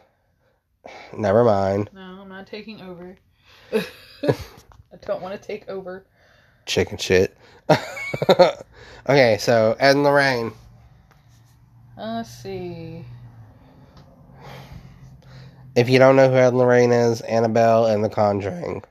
[1.18, 3.16] Never mind, No, I'm not taking over.
[3.72, 6.06] I don't want to take over.
[6.66, 7.36] chicken shit.
[9.08, 10.52] okay, so Ed and Lorraine.
[11.96, 13.04] Let's see.
[15.76, 18.82] If you don't know who Ed and Lorraine is, Annabelle and The Conjuring.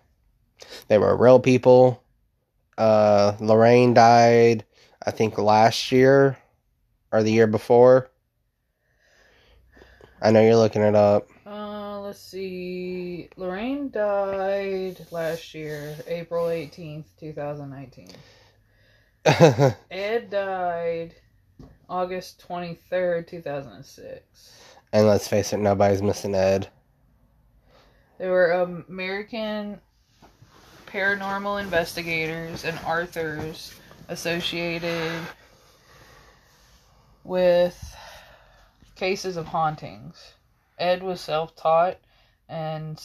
[0.87, 2.03] They were real people.
[2.77, 4.65] Uh, Lorraine died,
[5.05, 6.37] I think, last year
[7.11, 8.09] or the year before.
[10.21, 11.27] I know you're looking it up.
[12.13, 13.27] Let's see.
[13.37, 18.07] Lorraine died last year, April 18th, 2019.
[19.89, 21.15] Ed died
[21.89, 24.53] August 23rd, 2006.
[24.93, 26.67] and let's face it, nobody's missing Ed.
[28.19, 29.81] They were American
[30.85, 33.73] paranormal investigators and authors
[34.07, 35.19] associated
[37.23, 37.95] with
[38.95, 40.33] cases of hauntings.
[40.83, 41.97] Ed was self taught
[42.49, 43.01] and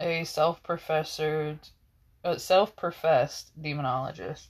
[0.00, 4.48] a self professed uh, self professed demonologist,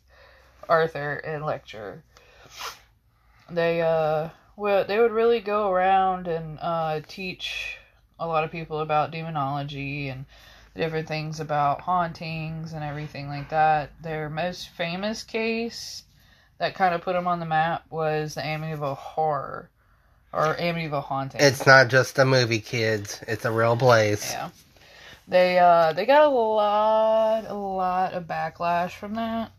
[0.66, 2.02] Arthur and lecturer.
[3.50, 7.76] They uh well they would really go around and uh teach
[8.18, 10.24] a lot of people about demonology and
[10.74, 13.90] different things about hauntings and everything like that.
[14.02, 16.04] Their most famous case
[16.56, 19.68] that kind of put them on the map was the Amityville Horror
[20.32, 21.40] or Amityville Haunting.
[21.40, 23.20] It's not just a movie, kids.
[23.28, 24.32] It's a real place.
[24.32, 24.50] yeah.
[25.28, 29.52] They uh they got a lot a lot of backlash from that.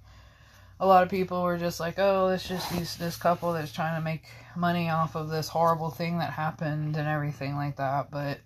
[0.79, 3.95] A lot of people were just like, "Oh, it's just these this couple that's trying
[3.95, 4.23] to make
[4.55, 8.39] money off of this horrible thing that happened and everything like that." But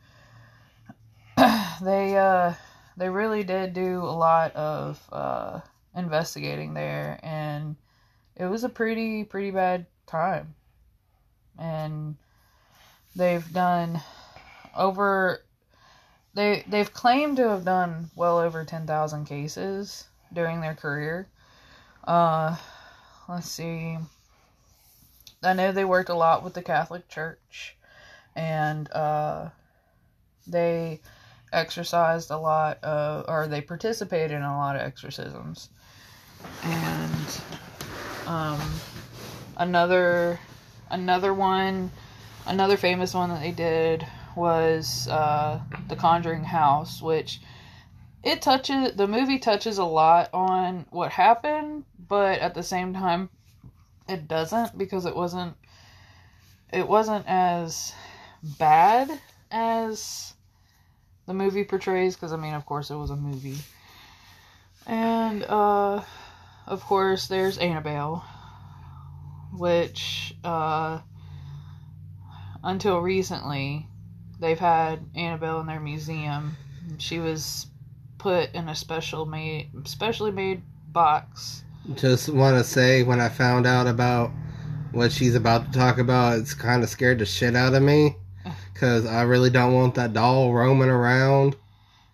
[1.82, 2.54] they uh
[2.98, 5.60] they really did do a lot of uh
[5.96, 7.76] investigating there and
[8.36, 10.54] it was a pretty pretty bad time.
[11.58, 12.16] And
[13.16, 14.02] they've done
[14.76, 15.42] over
[16.34, 21.28] they they've claimed to have done well over 10,000 cases during their career.
[22.06, 22.56] Uh
[23.28, 23.98] let's see.
[25.44, 27.76] I know they worked a lot with the Catholic Church
[28.36, 29.50] and uh
[30.46, 31.02] they
[31.52, 35.70] exercised a lot of or they participated in a lot of exorcisms.
[36.64, 37.42] And
[38.28, 38.62] um
[39.58, 40.40] another
[40.90, 41.92] another one
[42.46, 47.42] another famous one that they did was uh, the Conjuring House, which
[48.24, 53.30] it touches the movie touches a lot on what happened, but at the same time,
[54.08, 55.56] it doesn't because it wasn't
[56.72, 57.94] it wasn't as
[58.60, 59.20] bad
[59.52, 60.34] as
[61.26, 62.16] the movie portrays.
[62.16, 63.58] Because I mean, of course, it was a movie,
[64.86, 66.02] and uh,
[66.66, 68.26] of course, there's Annabelle,
[69.58, 71.00] which uh,
[72.64, 73.88] until recently
[74.40, 76.56] they've had Annabelle in their museum.
[76.98, 77.68] She was
[78.18, 81.64] put in a special made specially made box.
[81.96, 84.32] Just want to say, when I found out about
[84.92, 88.16] what she's about to talk about, it's kind of scared the shit out of me.
[88.74, 91.56] Because I really don't want that doll roaming around.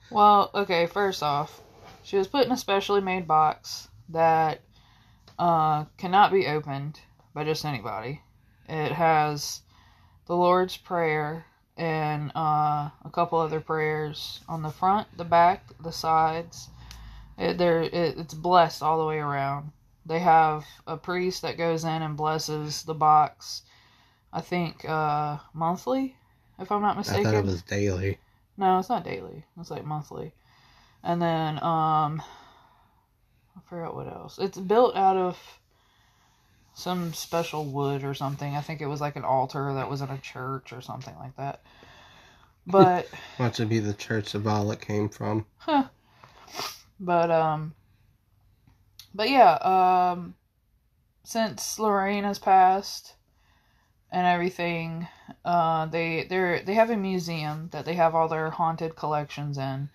[0.09, 1.61] Well, okay, first off,
[2.03, 4.61] she was put in a specially made box that
[5.37, 7.01] uh, cannot be opened
[7.33, 8.21] by just anybody.
[8.67, 9.61] It has
[10.25, 11.45] the Lord's Prayer
[11.77, 16.69] and uh, a couple other prayers on the front, the back, the sides.
[17.37, 19.71] It, there, it, it's blessed all the way around.
[20.05, 23.63] They have a priest that goes in and blesses the box.
[24.31, 26.15] I think uh, monthly,
[26.59, 27.27] if I'm not mistaken.
[27.27, 28.19] I thought it was daily.
[28.57, 29.45] No, it's not daily.
[29.59, 30.33] It's like monthly.
[31.03, 32.21] And then um
[33.55, 34.39] I forgot what else.
[34.39, 35.37] It's built out of
[36.75, 38.55] some special wood or something.
[38.55, 41.35] I think it was like an altar that was in a church or something like
[41.37, 41.61] that.
[42.67, 45.45] But What should be the church of all violet came from?
[45.57, 45.89] huh.
[46.99, 47.75] But um
[49.13, 49.53] but yeah,
[50.13, 50.35] um
[51.23, 53.15] since Lorraine has passed
[54.11, 55.07] and everything,
[55.45, 59.89] uh they they're they have a museum that they have all their haunted collections in.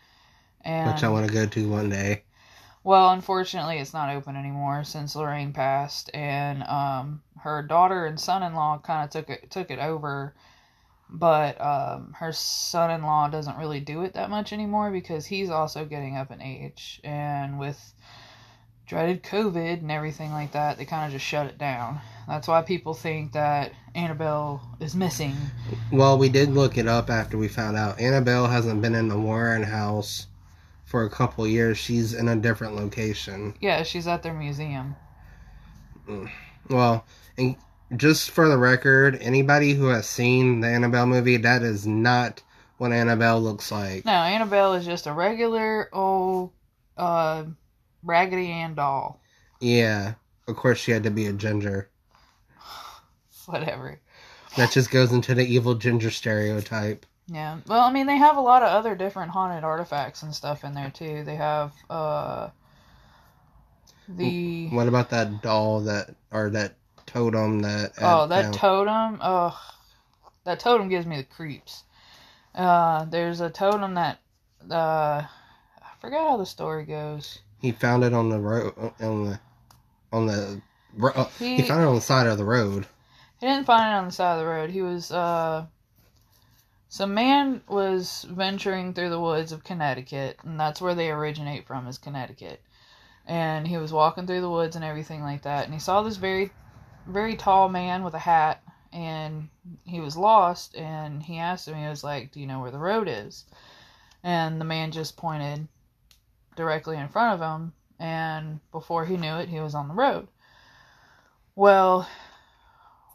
[0.63, 2.25] And Which I want to go to one day.
[2.89, 8.79] Well, unfortunately, it's not open anymore since Lorraine passed, and um, her daughter and son-in-law
[8.79, 10.35] kind of took it took it over.
[11.11, 16.17] But um, her son-in-law doesn't really do it that much anymore because he's also getting
[16.17, 17.93] up in age, and with
[18.87, 22.01] dreaded COVID and everything like that, they kind of just shut it down.
[22.27, 25.37] That's why people think that Annabelle is missing.
[25.93, 28.01] Well, we did look it up after we found out.
[28.01, 30.27] Annabelle hasn't been in the Warren house
[30.89, 31.77] for a couple years.
[31.77, 33.55] She's in a different location.
[33.61, 34.97] Yeah, she's at their museum.
[36.71, 37.05] Well,
[37.37, 37.57] and
[37.95, 42.43] just for the record, anybody who has seen the Annabelle movie, that is not
[42.79, 44.07] what Annabelle looks like.
[44.07, 46.53] No, Annabelle is just a regular old
[46.97, 47.45] uh,
[48.03, 49.21] Raggedy Ann doll.
[49.61, 50.15] Yeah,
[50.47, 51.91] of course she had to be a ginger.
[53.47, 54.01] Whatever.
[54.57, 57.05] That just goes into the evil ginger stereotype.
[57.31, 57.59] Yeah.
[57.67, 60.75] Well, I mean, they have a lot of other different haunted artifacts and stuff in
[60.75, 61.25] there too.
[61.25, 62.49] They have uh
[64.09, 66.75] the What about that doll that or that
[67.07, 67.93] totem that?
[68.01, 68.55] oh that found?
[68.55, 69.19] totem.
[69.23, 69.59] Oh,
[70.45, 71.85] that totem gives me the creeps.
[72.55, 74.19] Uh, there's a totem that
[74.71, 77.39] uh, I forgot how the story goes.
[77.61, 79.41] he found it on the road on the
[80.13, 80.61] on the.
[81.39, 82.87] He, He found it on the side of the road.
[83.39, 84.71] He didn't find it on the side of the road.
[84.71, 85.67] He was uh
[86.89, 91.87] some man was venturing through the woods of Connecticut, and that's where they originate from
[91.87, 92.63] is Connecticut.
[93.27, 96.17] And he was walking through the woods and everything like that, and he saw this
[96.17, 96.51] very
[97.09, 98.63] very tall man with a hat
[98.93, 99.49] and
[99.85, 102.79] he was lost and he asked him he was like, "Do you know where the
[102.79, 103.45] road is?"
[104.23, 105.69] And the man just pointed
[106.57, 110.29] directly in front of him and before he knew it, he was on the road.
[111.55, 112.07] Well,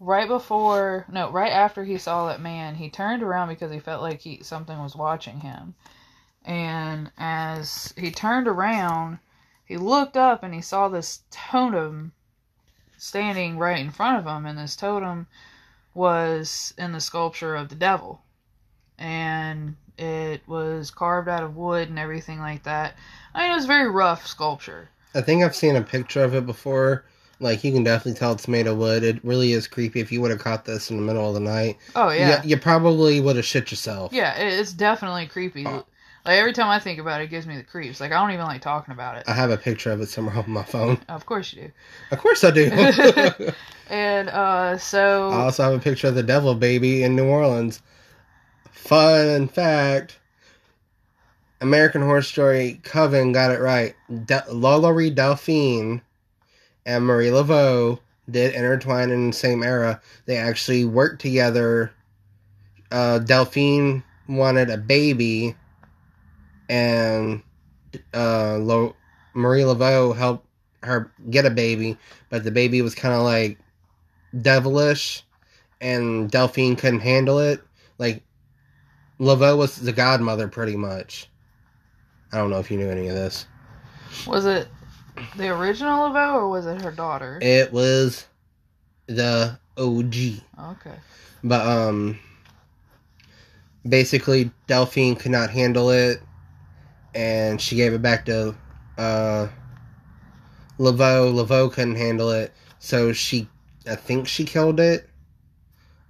[0.03, 4.01] right before no right after he saw that man he turned around because he felt
[4.01, 5.73] like he something was watching him.
[6.45, 9.19] And as he turned around
[9.65, 12.11] he looked up and he saw this totem
[12.97, 15.27] standing right in front of him and this totem
[15.93, 18.21] was in the sculpture of the devil.
[18.97, 22.95] And it was carved out of wood and everything like that.
[23.33, 24.89] I mean it was very rough sculpture.
[25.15, 27.05] I think I've seen a picture of it before.
[27.43, 29.03] Like you can definitely tell it's made of wood.
[29.03, 29.99] It really is creepy.
[29.99, 32.51] If you would have caught this in the middle of the night, oh yeah you,
[32.51, 34.13] you probably would have shit yourself.
[34.13, 35.65] Yeah, it's definitely creepy.
[36.25, 37.99] Like every time I think about it, it gives me the creeps.
[37.99, 39.25] Like I don't even like talking about it.
[39.27, 40.99] I have a picture of it somewhere on my phone.
[41.09, 41.71] Of course you do.
[42.11, 42.69] Of course I do.
[42.69, 43.51] do.
[43.89, 47.81] and uh, so I also have a picture of the devil baby in New Orleans.
[48.71, 50.17] Fun fact
[51.59, 53.95] American Horror Story Coven got it right.
[54.25, 56.01] De- Lola Delphine
[56.85, 60.01] and Marie Laveau did intertwine in the same era.
[60.25, 61.91] They actually worked together.
[62.91, 65.55] Uh, Delphine wanted a baby,
[66.69, 67.41] and
[68.13, 68.95] uh, Lo-
[69.33, 70.47] Marie Laveau helped
[70.83, 71.97] her get a baby,
[72.29, 73.57] but the baby was kind of like
[74.41, 75.23] devilish
[75.83, 77.61] and Delphine couldn't handle it.
[77.97, 78.23] Like
[79.19, 81.29] Laveau was the godmother pretty much.
[82.31, 83.45] I don't know if you knew any of this.
[84.25, 84.67] was it
[85.35, 87.39] the original Laveau or was it her daughter?
[87.41, 88.25] It was
[89.07, 90.15] the OG.
[90.15, 90.95] Okay.
[91.43, 92.19] But um
[93.87, 96.21] basically Delphine could not handle it
[97.13, 98.55] and she gave it back to
[98.97, 99.47] uh
[100.79, 101.33] Laveau.
[101.33, 102.53] Laveau couldn't handle it.
[102.79, 103.47] So she
[103.87, 105.09] I think she killed it.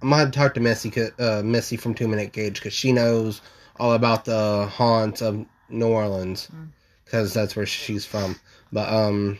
[0.00, 2.92] I'm gonna have to talk to Missy, uh, Missy from Two Minute Gauge, because she
[2.92, 3.40] knows
[3.76, 6.68] all about the haunts of New Orleans Mm.
[7.04, 8.36] Because that's where she's from.
[8.72, 9.38] But um,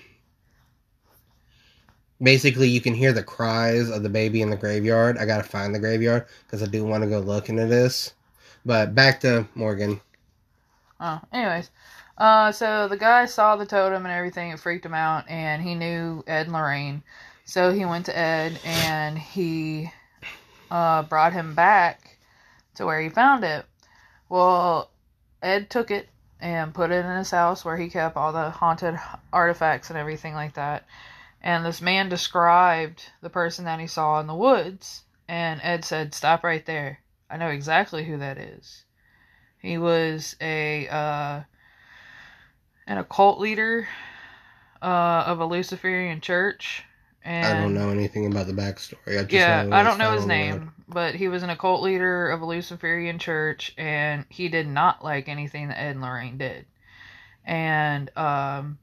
[2.20, 5.18] basically, you can hear the cries of the baby in the graveyard.
[5.18, 8.14] I gotta find the graveyard because I do want to go look into this.
[8.64, 10.00] But back to Morgan.
[11.00, 11.70] Oh, anyways.
[12.16, 14.50] Uh, so the guy saw the totem and everything.
[14.50, 17.02] It freaked him out, and he knew Ed and Lorraine.
[17.44, 19.90] So he went to Ed and he
[20.70, 22.18] uh, brought him back
[22.76, 23.66] to where he found it.
[24.28, 24.90] Well,
[25.42, 26.08] Ed took it
[26.44, 29.00] and put it in his house where he kept all the haunted
[29.32, 30.84] artifacts and everything like that.
[31.40, 36.14] And this man described the person that he saw in the woods, and Ed said,
[36.14, 36.98] "Stop right there.
[37.30, 38.84] I know exactly who that is."
[39.58, 41.42] He was a uh,
[42.86, 43.88] an occult leader
[44.82, 46.84] uh, of a Luciferian church.
[47.24, 49.18] And I don't know anything about the backstory.
[49.18, 52.30] I just yeah, know I don't know his name, but he was an occult leader
[52.30, 56.66] of a Luciferian church, and he did not like anything that Ed and Lorraine did.
[57.46, 58.78] And um,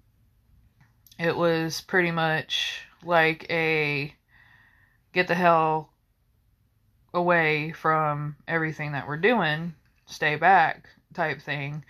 [1.20, 4.14] it was pretty much like a
[5.14, 5.92] get the hell
[7.14, 9.76] away from everything that we're doing,
[10.08, 11.84] stay back type thing.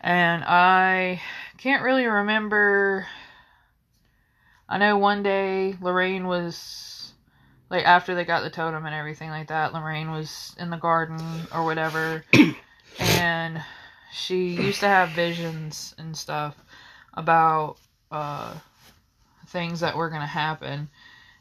[0.00, 1.20] And I
[1.58, 3.06] can't really remember.
[4.68, 7.12] I know one day Lorraine was
[7.70, 11.20] like after they got the totem and everything like that, Lorraine was in the garden
[11.54, 12.24] or whatever.
[12.98, 13.62] And
[14.10, 16.56] she used to have visions and stuff
[17.12, 17.76] about
[18.10, 18.54] uh
[19.48, 20.88] things that were going to happen.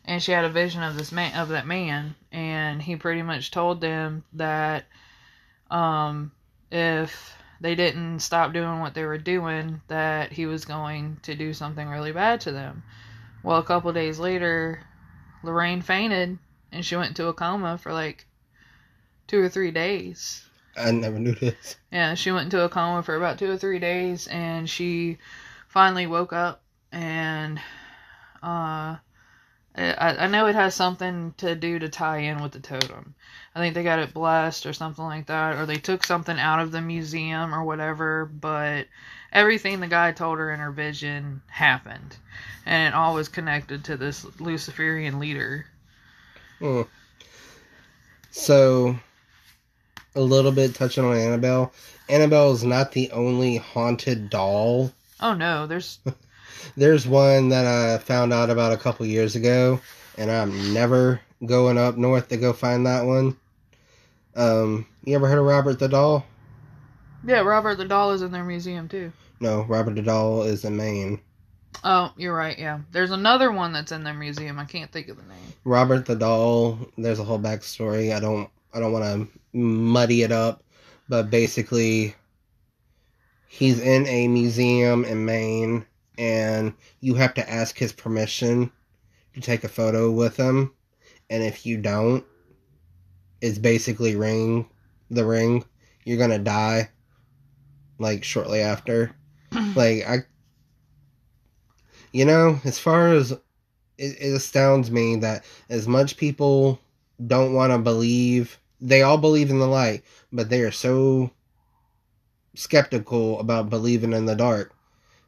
[0.03, 2.15] And she had a vision of this man of that man.
[2.29, 4.83] And he pretty much told them that
[5.71, 6.33] um
[6.71, 11.53] if they didn't stop doing what they were doing that he was going to do
[11.53, 12.83] something really bad to them
[13.45, 14.83] well a couple days later
[15.43, 16.37] lorraine fainted
[16.71, 18.25] and she went into a coma for like
[19.27, 20.45] two or three days
[20.77, 21.77] I never knew this.
[21.91, 25.17] yeah, she went into a coma for about two or three days, and she
[25.67, 27.59] finally woke up, and
[28.43, 28.99] uh,
[29.77, 33.15] I, I know it has something to do to tie in with the totem.
[33.53, 36.59] I think they got it blessed or something like that, or they took something out
[36.59, 38.87] of the museum or whatever, but
[39.35, 42.17] everything the guy told her in her vision happened.
[42.65, 45.67] And it all was connected to this Luciferian leader.
[46.57, 46.81] Hmm.
[48.31, 48.97] So,
[50.15, 51.71] a little bit touching on Annabelle.
[52.09, 54.91] Annabelle is not the only haunted doll.
[55.19, 55.99] Oh no, there's
[56.77, 59.79] There's one that I found out about a couple years ago,
[60.17, 63.37] and I'm never going up north to go find that one.
[64.35, 66.25] Um, you ever heard of Robert the Doll?
[67.25, 69.11] yeah, Robert the doll is in their museum too.
[69.45, 71.21] No, Robert the Doll is in Maine.
[71.83, 72.57] Oh, you're right.
[72.57, 74.57] Yeah, there's another one that's in their museum.
[74.57, 75.53] I can't think of the name.
[75.63, 76.79] Robert the Doll.
[76.97, 78.11] There's a whole backstory.
[78.11, 78.49] I don't.
[78.73, 80.63] I don't want to muddy it up,
[81.07, 82.15] but basically,
[83.47, 85.85] he's in a museum in Maine,
[86.17, 88.71] and you have to ask his permission
[89.35, 90.73] to take a photo with him,
[91.29, 92.25] and if you don't,
[93.41, 94.67] it's basically ring
[95.11, 95.63] the ring.
[96.03, 96.89] You're gonna die,
[97.99, 99.15] like shortly after.
[99.75, 100.17] like I,
[102.11, 103.41] you know, as far as it,
[103.97, 106.79] it astounds me that as much people
[107.25, 111.31] don't want to believe, they all believe in the light, but they are so
[112.55, 114.73] skeptical about believing in the dark.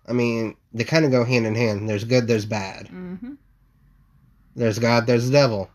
[0.08, 1.90] I mean, they kind of go hand in hand.
[1.90, 2.88] There's good, there's bad.
[2.88, 3.34] Mm-hmm.
[4.56, 5.70] There's God, there's the devil.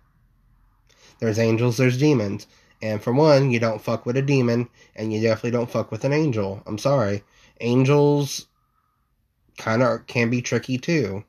[1.19, 2.47] There's angels, there's demons.
[2.81, 6.05] And for one, you don't fuck with a demon, and you definitely don't fuck with
[6.05, 6.63] an angel.
[6.67, 7.23] I'm sorry.
[7.63, 8.47] Angels
[9.57, 11.25] kind of can be tricky too.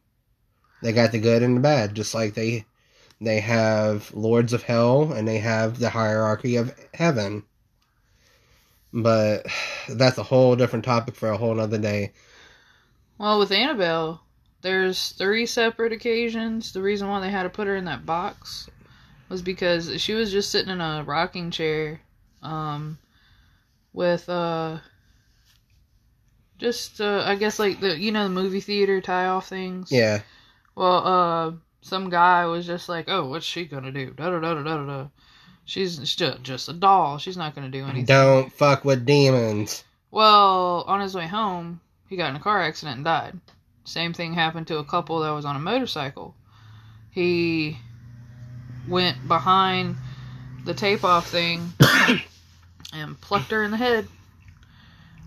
[0.82, 2.66] They got the good and the bad, just like they
[3.22, 7.44] they have lords of hell and they have the hierarchy of heaven.
[8.92, 9.46] But
[9.88, 12.12] that's a whole different topic for a whole nother day.
[13.18, 14.22] Well, with Annabelle,
[14.62, 16.74] there's three separate occasions.
[16.74, 18.70] The reason why they had to put her in that box
[19.30, 22.02] was because she was just sitting in a rocking chair,
[22.42, 22.98] um,
[23.94, 24.80] with uh,
[26.64, 29.92] just uh, I guess like the you know the movie theater tie off things.
[29.92, 30.22] Yeah.
[30.76, 31.52] Well, uh,
[31.82, 34.86] some guy was just like, "Oh, what's she gonna do?" Da da da da da
[34.86, 35.08] da.
[35.66, 37.18] She's just just a doll.
[37.18, 38.06] She's not gonna do anything.
[38.06, 39.84] Don't fuck with demons.
[40.10, 43.40] Well, on his way home, he got in a car accident and died.
[43.84, 46.34] Same thing happened to a couple that was on a motorcycle.
[47.12, 47.78] He
[48.88, 49.98] went behind
[50.64, 51.74] the tape off thing
[52.94, 54.08] and plucked her in the head.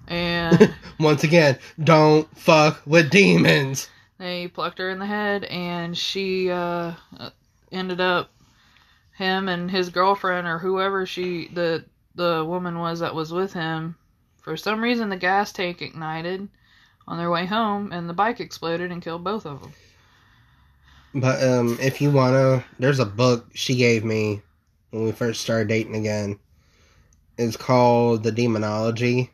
[0.09, 3.89] And Once again, don't fuck with demons.
[4.19, 6.93] they plucked her in the head, and she uh,
[7.73, 8.31] ended up
[9.15, 11.85] him and his girlfriend or whoever she the
[12.15, 13.97] the woman was that was with him.
[14.43, 16.49] For some reason, the gas tank ignited
[17.09, 19.73] on their way home, and the bike exploded and killed both of them.
[21.15, 24.43] But um, if you wanna, there's a book she gave me
[24.91, 26.39] when we first started dating again.
[27.39, 29.31] It's called The Demonology.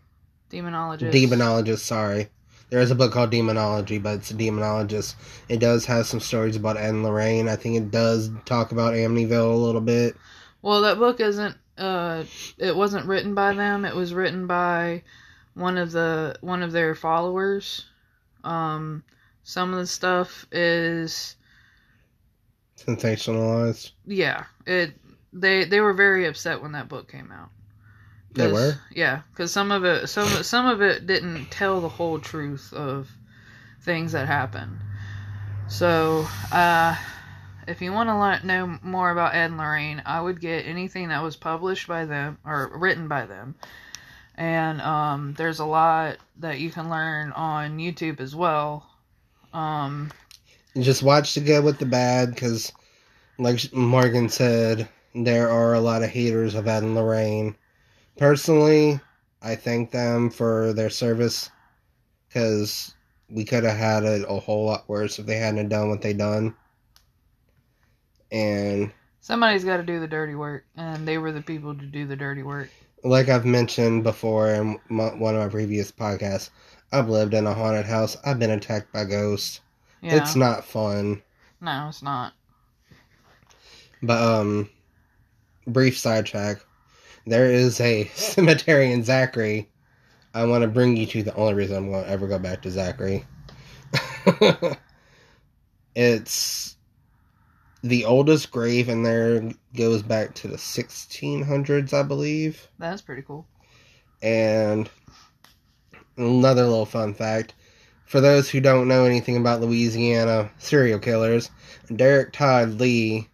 [0.53, 1.13] Demonologist.
[1.13, 2.29] Demonologist, sorry.
[2.71, 5.15] There is a book called Demonology, but it's a demonologist.
[5.49, 7.49] It does have some stories about Anne Lorraine.
[7.49, 10.17] I think it does talk about Amityville a little bit.
[10.63, 11.57] Well, that book isn't.
[11.77, 12.25] Uh,
[12.59, 13.85] it wasn't written by them.
[13.85, 15.03] It was written by
[15.55, 17.87] one of the one of their followers.
[18.45, 19.05] Um,
[19.43, 21.37] some of the stuff is
[22.79, 23.93] Sensationalized.
[24.07, 24.45] yeah.
[24.67, 24.95] It
[25.33, 27.51] they they were very upset when that book came out.
[28.35, 28.75] They were?
[28.95, 33.11] Yeah, because some of it some some of it didn't tell the whole truth of
[33.83, 34.79] things that happened.
[35.69, 36.97] So, uh,
[37.67, 41.09] if you want to learn, know more about Ed and Lorraine, I would get anything
[41.09, 43.55] that was published by them or written by them.
[44.35, 48.87] And um, there's a lot that you can learn on YouTube as well.
[49.53, 50.11] Um,
[50.79, 52.73] Just watch the good with the bad, because,
[53.39, 57.55] like Morgan said, there are a lot of haters of Ed and Lorraine.
[58.23, 59.01] Personally,
[59.43, 61.51] I thank them for their service,
[62.29, 62.95] because
[63.29, 66.13] we could have had it a whole lot worse if they hadn't done what they
[66.13, 66.55] done.
[68.31, 68.93] And
[69.23, 72.15] somebody's got to do the dirty work, and they were the people to do the
[72.15, 72.71] dirty work.
[73.03, 76.51] like I've mentioned before in one of my previous podcasts,
[76.93, 78.17] I've lived in a haunted house.
[78.25, 79.63] I've been attacked by ghosts.
[80.01, 80.19] Yeah.
[80.19, 81.23] It's not fun.
[81.61, 82.35] no, it's not.
[84.01, 84.71] But um,
[85.67, 86.59] brief sidetrack.
[87.27, 89.69] There is a cemetery in Zachary.
[90.35, 92.63] I want to bring you to the only reason I'm going to ever go back
[92.63, 93.25] to Zachary.
[95.95, 96.77] it's
[97.83, 102.69] the oldest grave in there goes back to the 1600s, I believe.
[102.79, 103.47] That's pretty cool.
[104.23, 104.89] And
[106.17, 107.55] another little fun fact
[108.07, 111.51] for those who don't know anything about Louisiana serial killers,
[111.95, 113.29] Derrick Todd Lee,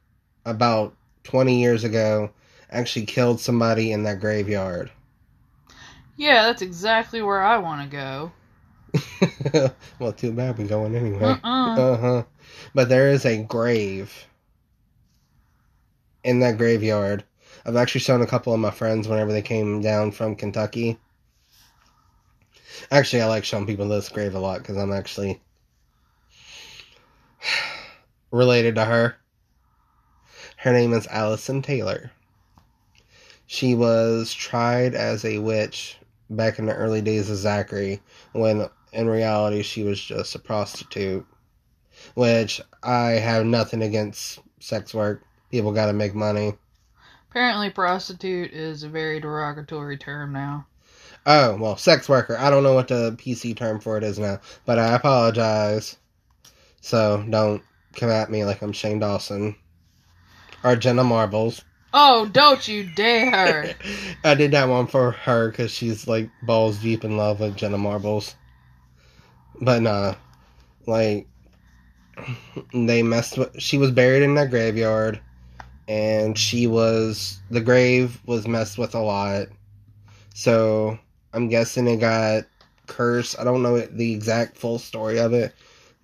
[0.44, 2.30] about 20 years ago,
[2.70, 4.90] actually killed somebody in that graveyard.
[6.16, 8.32] Yeah, that's exactly where I want to go.
[9.98, 11.38] well, too bad we're going anyway.
[11.42, 11.76] Uh-uh.
[11.76, 12.22] Uh huh.
[12.74, 14.26] But there is a grave
[16.24, 17.24] in that graveyard.
[17.64, 20.98] I've actually shown a couple of my friends whenever they came down from Kentucky.
[22.90, 25.40] Actually, I like showing people this grave a lot because I'm actually
[28.30, 29.16] related to her.
[30.56, 32.10] Her name is Allison Taylor.
[33.50, 35.96] She was tried as a witch
[36.28, 41.26] back in the early days of Zachary, when in reality she was just a prostitute.
[42.12, 45.22] Which I have nothing against sex work.
[45.50, 46.58] People gotta make money.
[47.30, 50.66] Apparently, prostitute is a very derogatory term now.
[51.24, 52.36] Oh, well, sex worker.
[52.38, 55.96] I don't know what the PC term for it is now, but I apologize.
[56.82, 57.62] So don't
[57.94, 59.56] come at me like I'm Shane Dawson
[60.62, 61.64] or Jenna Marbles.
[61.92, 63.74] Oh, don't you dare!
[64.24, 67.78] I did that one for her because she's like balls deep in love with Jenna
[67.78, 68.34] Marbles.
[69.60, 70.14] But nah,
[70.86, 71.26] like
[72.74, 73.60] they messed with.
[73.60, 75.20] She was buried in that graveyard,
[75.86, 79.48] and she was the grave was messed with a lot.
[80.34, 80.98] So
[81.32, 82.44] I'm guessing it got
[82.86, 83.38] cursed.
[83.38, 85.54] I don't know the exact full story of it,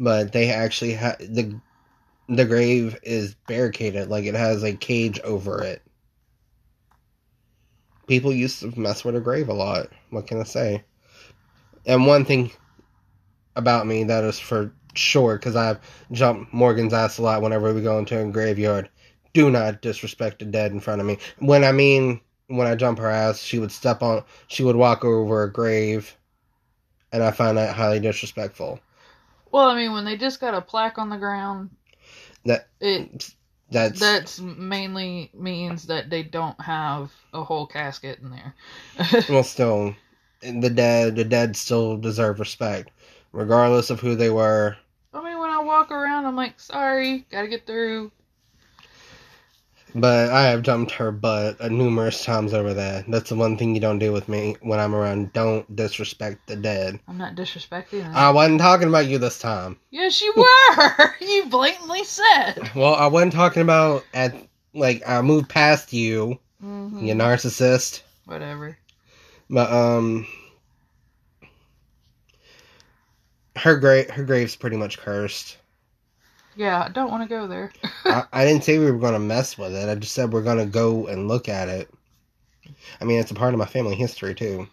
[0.00, 1.60] but they actually had the
[2.28, 5.82] the grave is barricaded, like it has a cage over it.
[8.06, 9.88] People used to mess with a grave a lot.
[10.10, 10.84] What can I say?
[11.86, 12.50] And one thing
[13.56, 15.80] about me that is for sure, because I've
[16.12, 18.88] jumped Morgan's ass a lot whenever we go into a graveyard.
[19.32, 21.18] Do not disrespect the dead in front of me.
[21.38, 25.04] When I mean when I jump her ass, she would step on, she would walk
[25.04, 26.16] over a grave,
[27.12, 28.80] and I find that highly disrespectful.
[29.50, 31.70] Well, I mean, when they just got a plaque on the ground,
[32.44, 33.34] That it
[33.70, 38.54] that's that's mainly means that they don't have a whole casket in there.
[39.28, 39.94] well, still,
[40.40, 42.90] the dead, the dead still deserve respect,
[43.32, 44.76] regardless of who they were.
[45.12, 48.10] I mean, when I walk around, I'm like, sorry, gotta get through.
[49.96, 53.04] But I have dumped her butt numerous times over that.
[53.08, 55.32] That's the one thing you don't do with me when I'm around.
[55.32, 56.98] Don't disrespect the dead.
[57.06, 58.12] I'm not disrespecting them.
[58.14, 59.78] I wasn't talking about you this time.
[59.90, 61.14] yes, you were.
[61.20, 62.70] you blatantly said.
[62.74, 64.34] Well, I wasn't talking about at
[64.72, 67.06] like I moved past you, Mhm.
[67.06, 68.02] you narcissist.
[68.24, 68.76] Whatever.
[69.48, 70.26] But um,
[73.56, 75.58] her grave, her grave's pretty much cursed.
[76.56, 77.72] Yeah, I don't want to go there.
[78.04, 79.88] I, I didn't say we were going to mess with it.
[79.88, 81.90] I just said we're going to go and look at it.
[83.00, 84.68] I mean, it's a part of my family history too.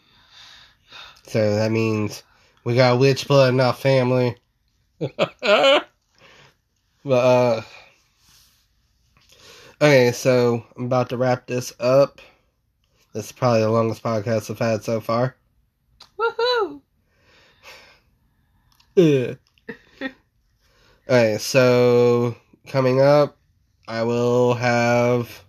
[1.24, 2.24] So that means
[2.64, 4.36] we got witch blood in our family.
[5.00, 5.88] but
[7.06, 7.62] uh,
[9.82, 12.22] okay, so I'm about to wrap this up.
[13.14, 15.36] This is probably the longest podcast I've had so far.
[16.18, 16.82] Woohoo!
[18.98, 19.38] Ugh.
[21.12, 22.38] Alright, so
[22.68, 23.36] coming up,
[23.86, 25.44] I will have.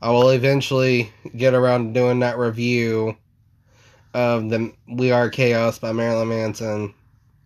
[0.00, 3.14] I will eventually get around to doing that review
[4.14, 6.94] of the We Are Chaos by Marilyn Manson.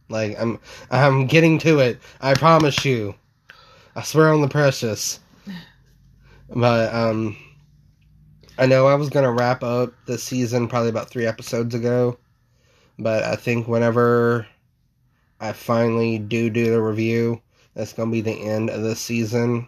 [0.09, 0.61] Like I'm,
[0.93, 1.99] I'm getting to it.
[2.21, 3.13] I promise you.
[3.97, 5.19] I swear on the precious.
[6.49, 7.37] But um,
[8.57, 12.21] I know I was gonna wrap up the season probably about three episodes ago,
[13.01, 14.47] but I think whenever
[15.43, 17.43] I finally do do the review.
[17.75, 19.67] That's gonna be the end of this season,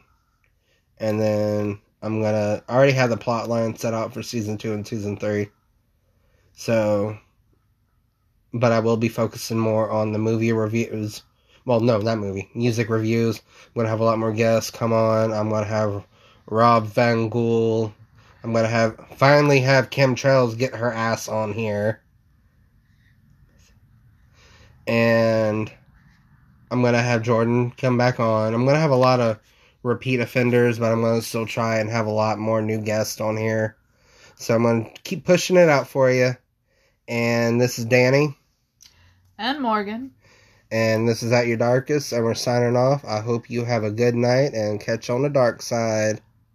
[0.98, 4.72] and then I'm gonna I already have the plot line set out for season two
[4.72, 5.50] and season three.
[6.52, 7.18] So,
[8.52, 11.24] but I will be focusing more on the movie reviews.
[11.64, 13.38] Well, no, not movie, music reviews.
[13.38, 15.32] I'm gonna have a lot more guests come on.
[15.32, 16.06] I'm gonna have
[16.46, 17.92] Rob Van Gool.
[18.44, 22.03] I'm gonna have finally have Kim Trails get her ass on here
[24.86, 25.72] and
[26.70, 28.54] I'm gonna have Jordan come back on.
[28.54, 29.38] I'm gonna have a lot of
[29.82, 33.36] repeat offenders, but I'm gonna still try and have a lot more new guests on
[33.36, 33.76] here.
[34.36, 36.36] So I'm gonna keep pushing it out for you.
[37.08, 38.36] And this is Danny,
[39.38, 40.12] And Morgan.
[40.70, 43.04] and this is at your darkest, and we're signing off.
[43.04, 46.20] I hope you have a good night and catch you on the dark side.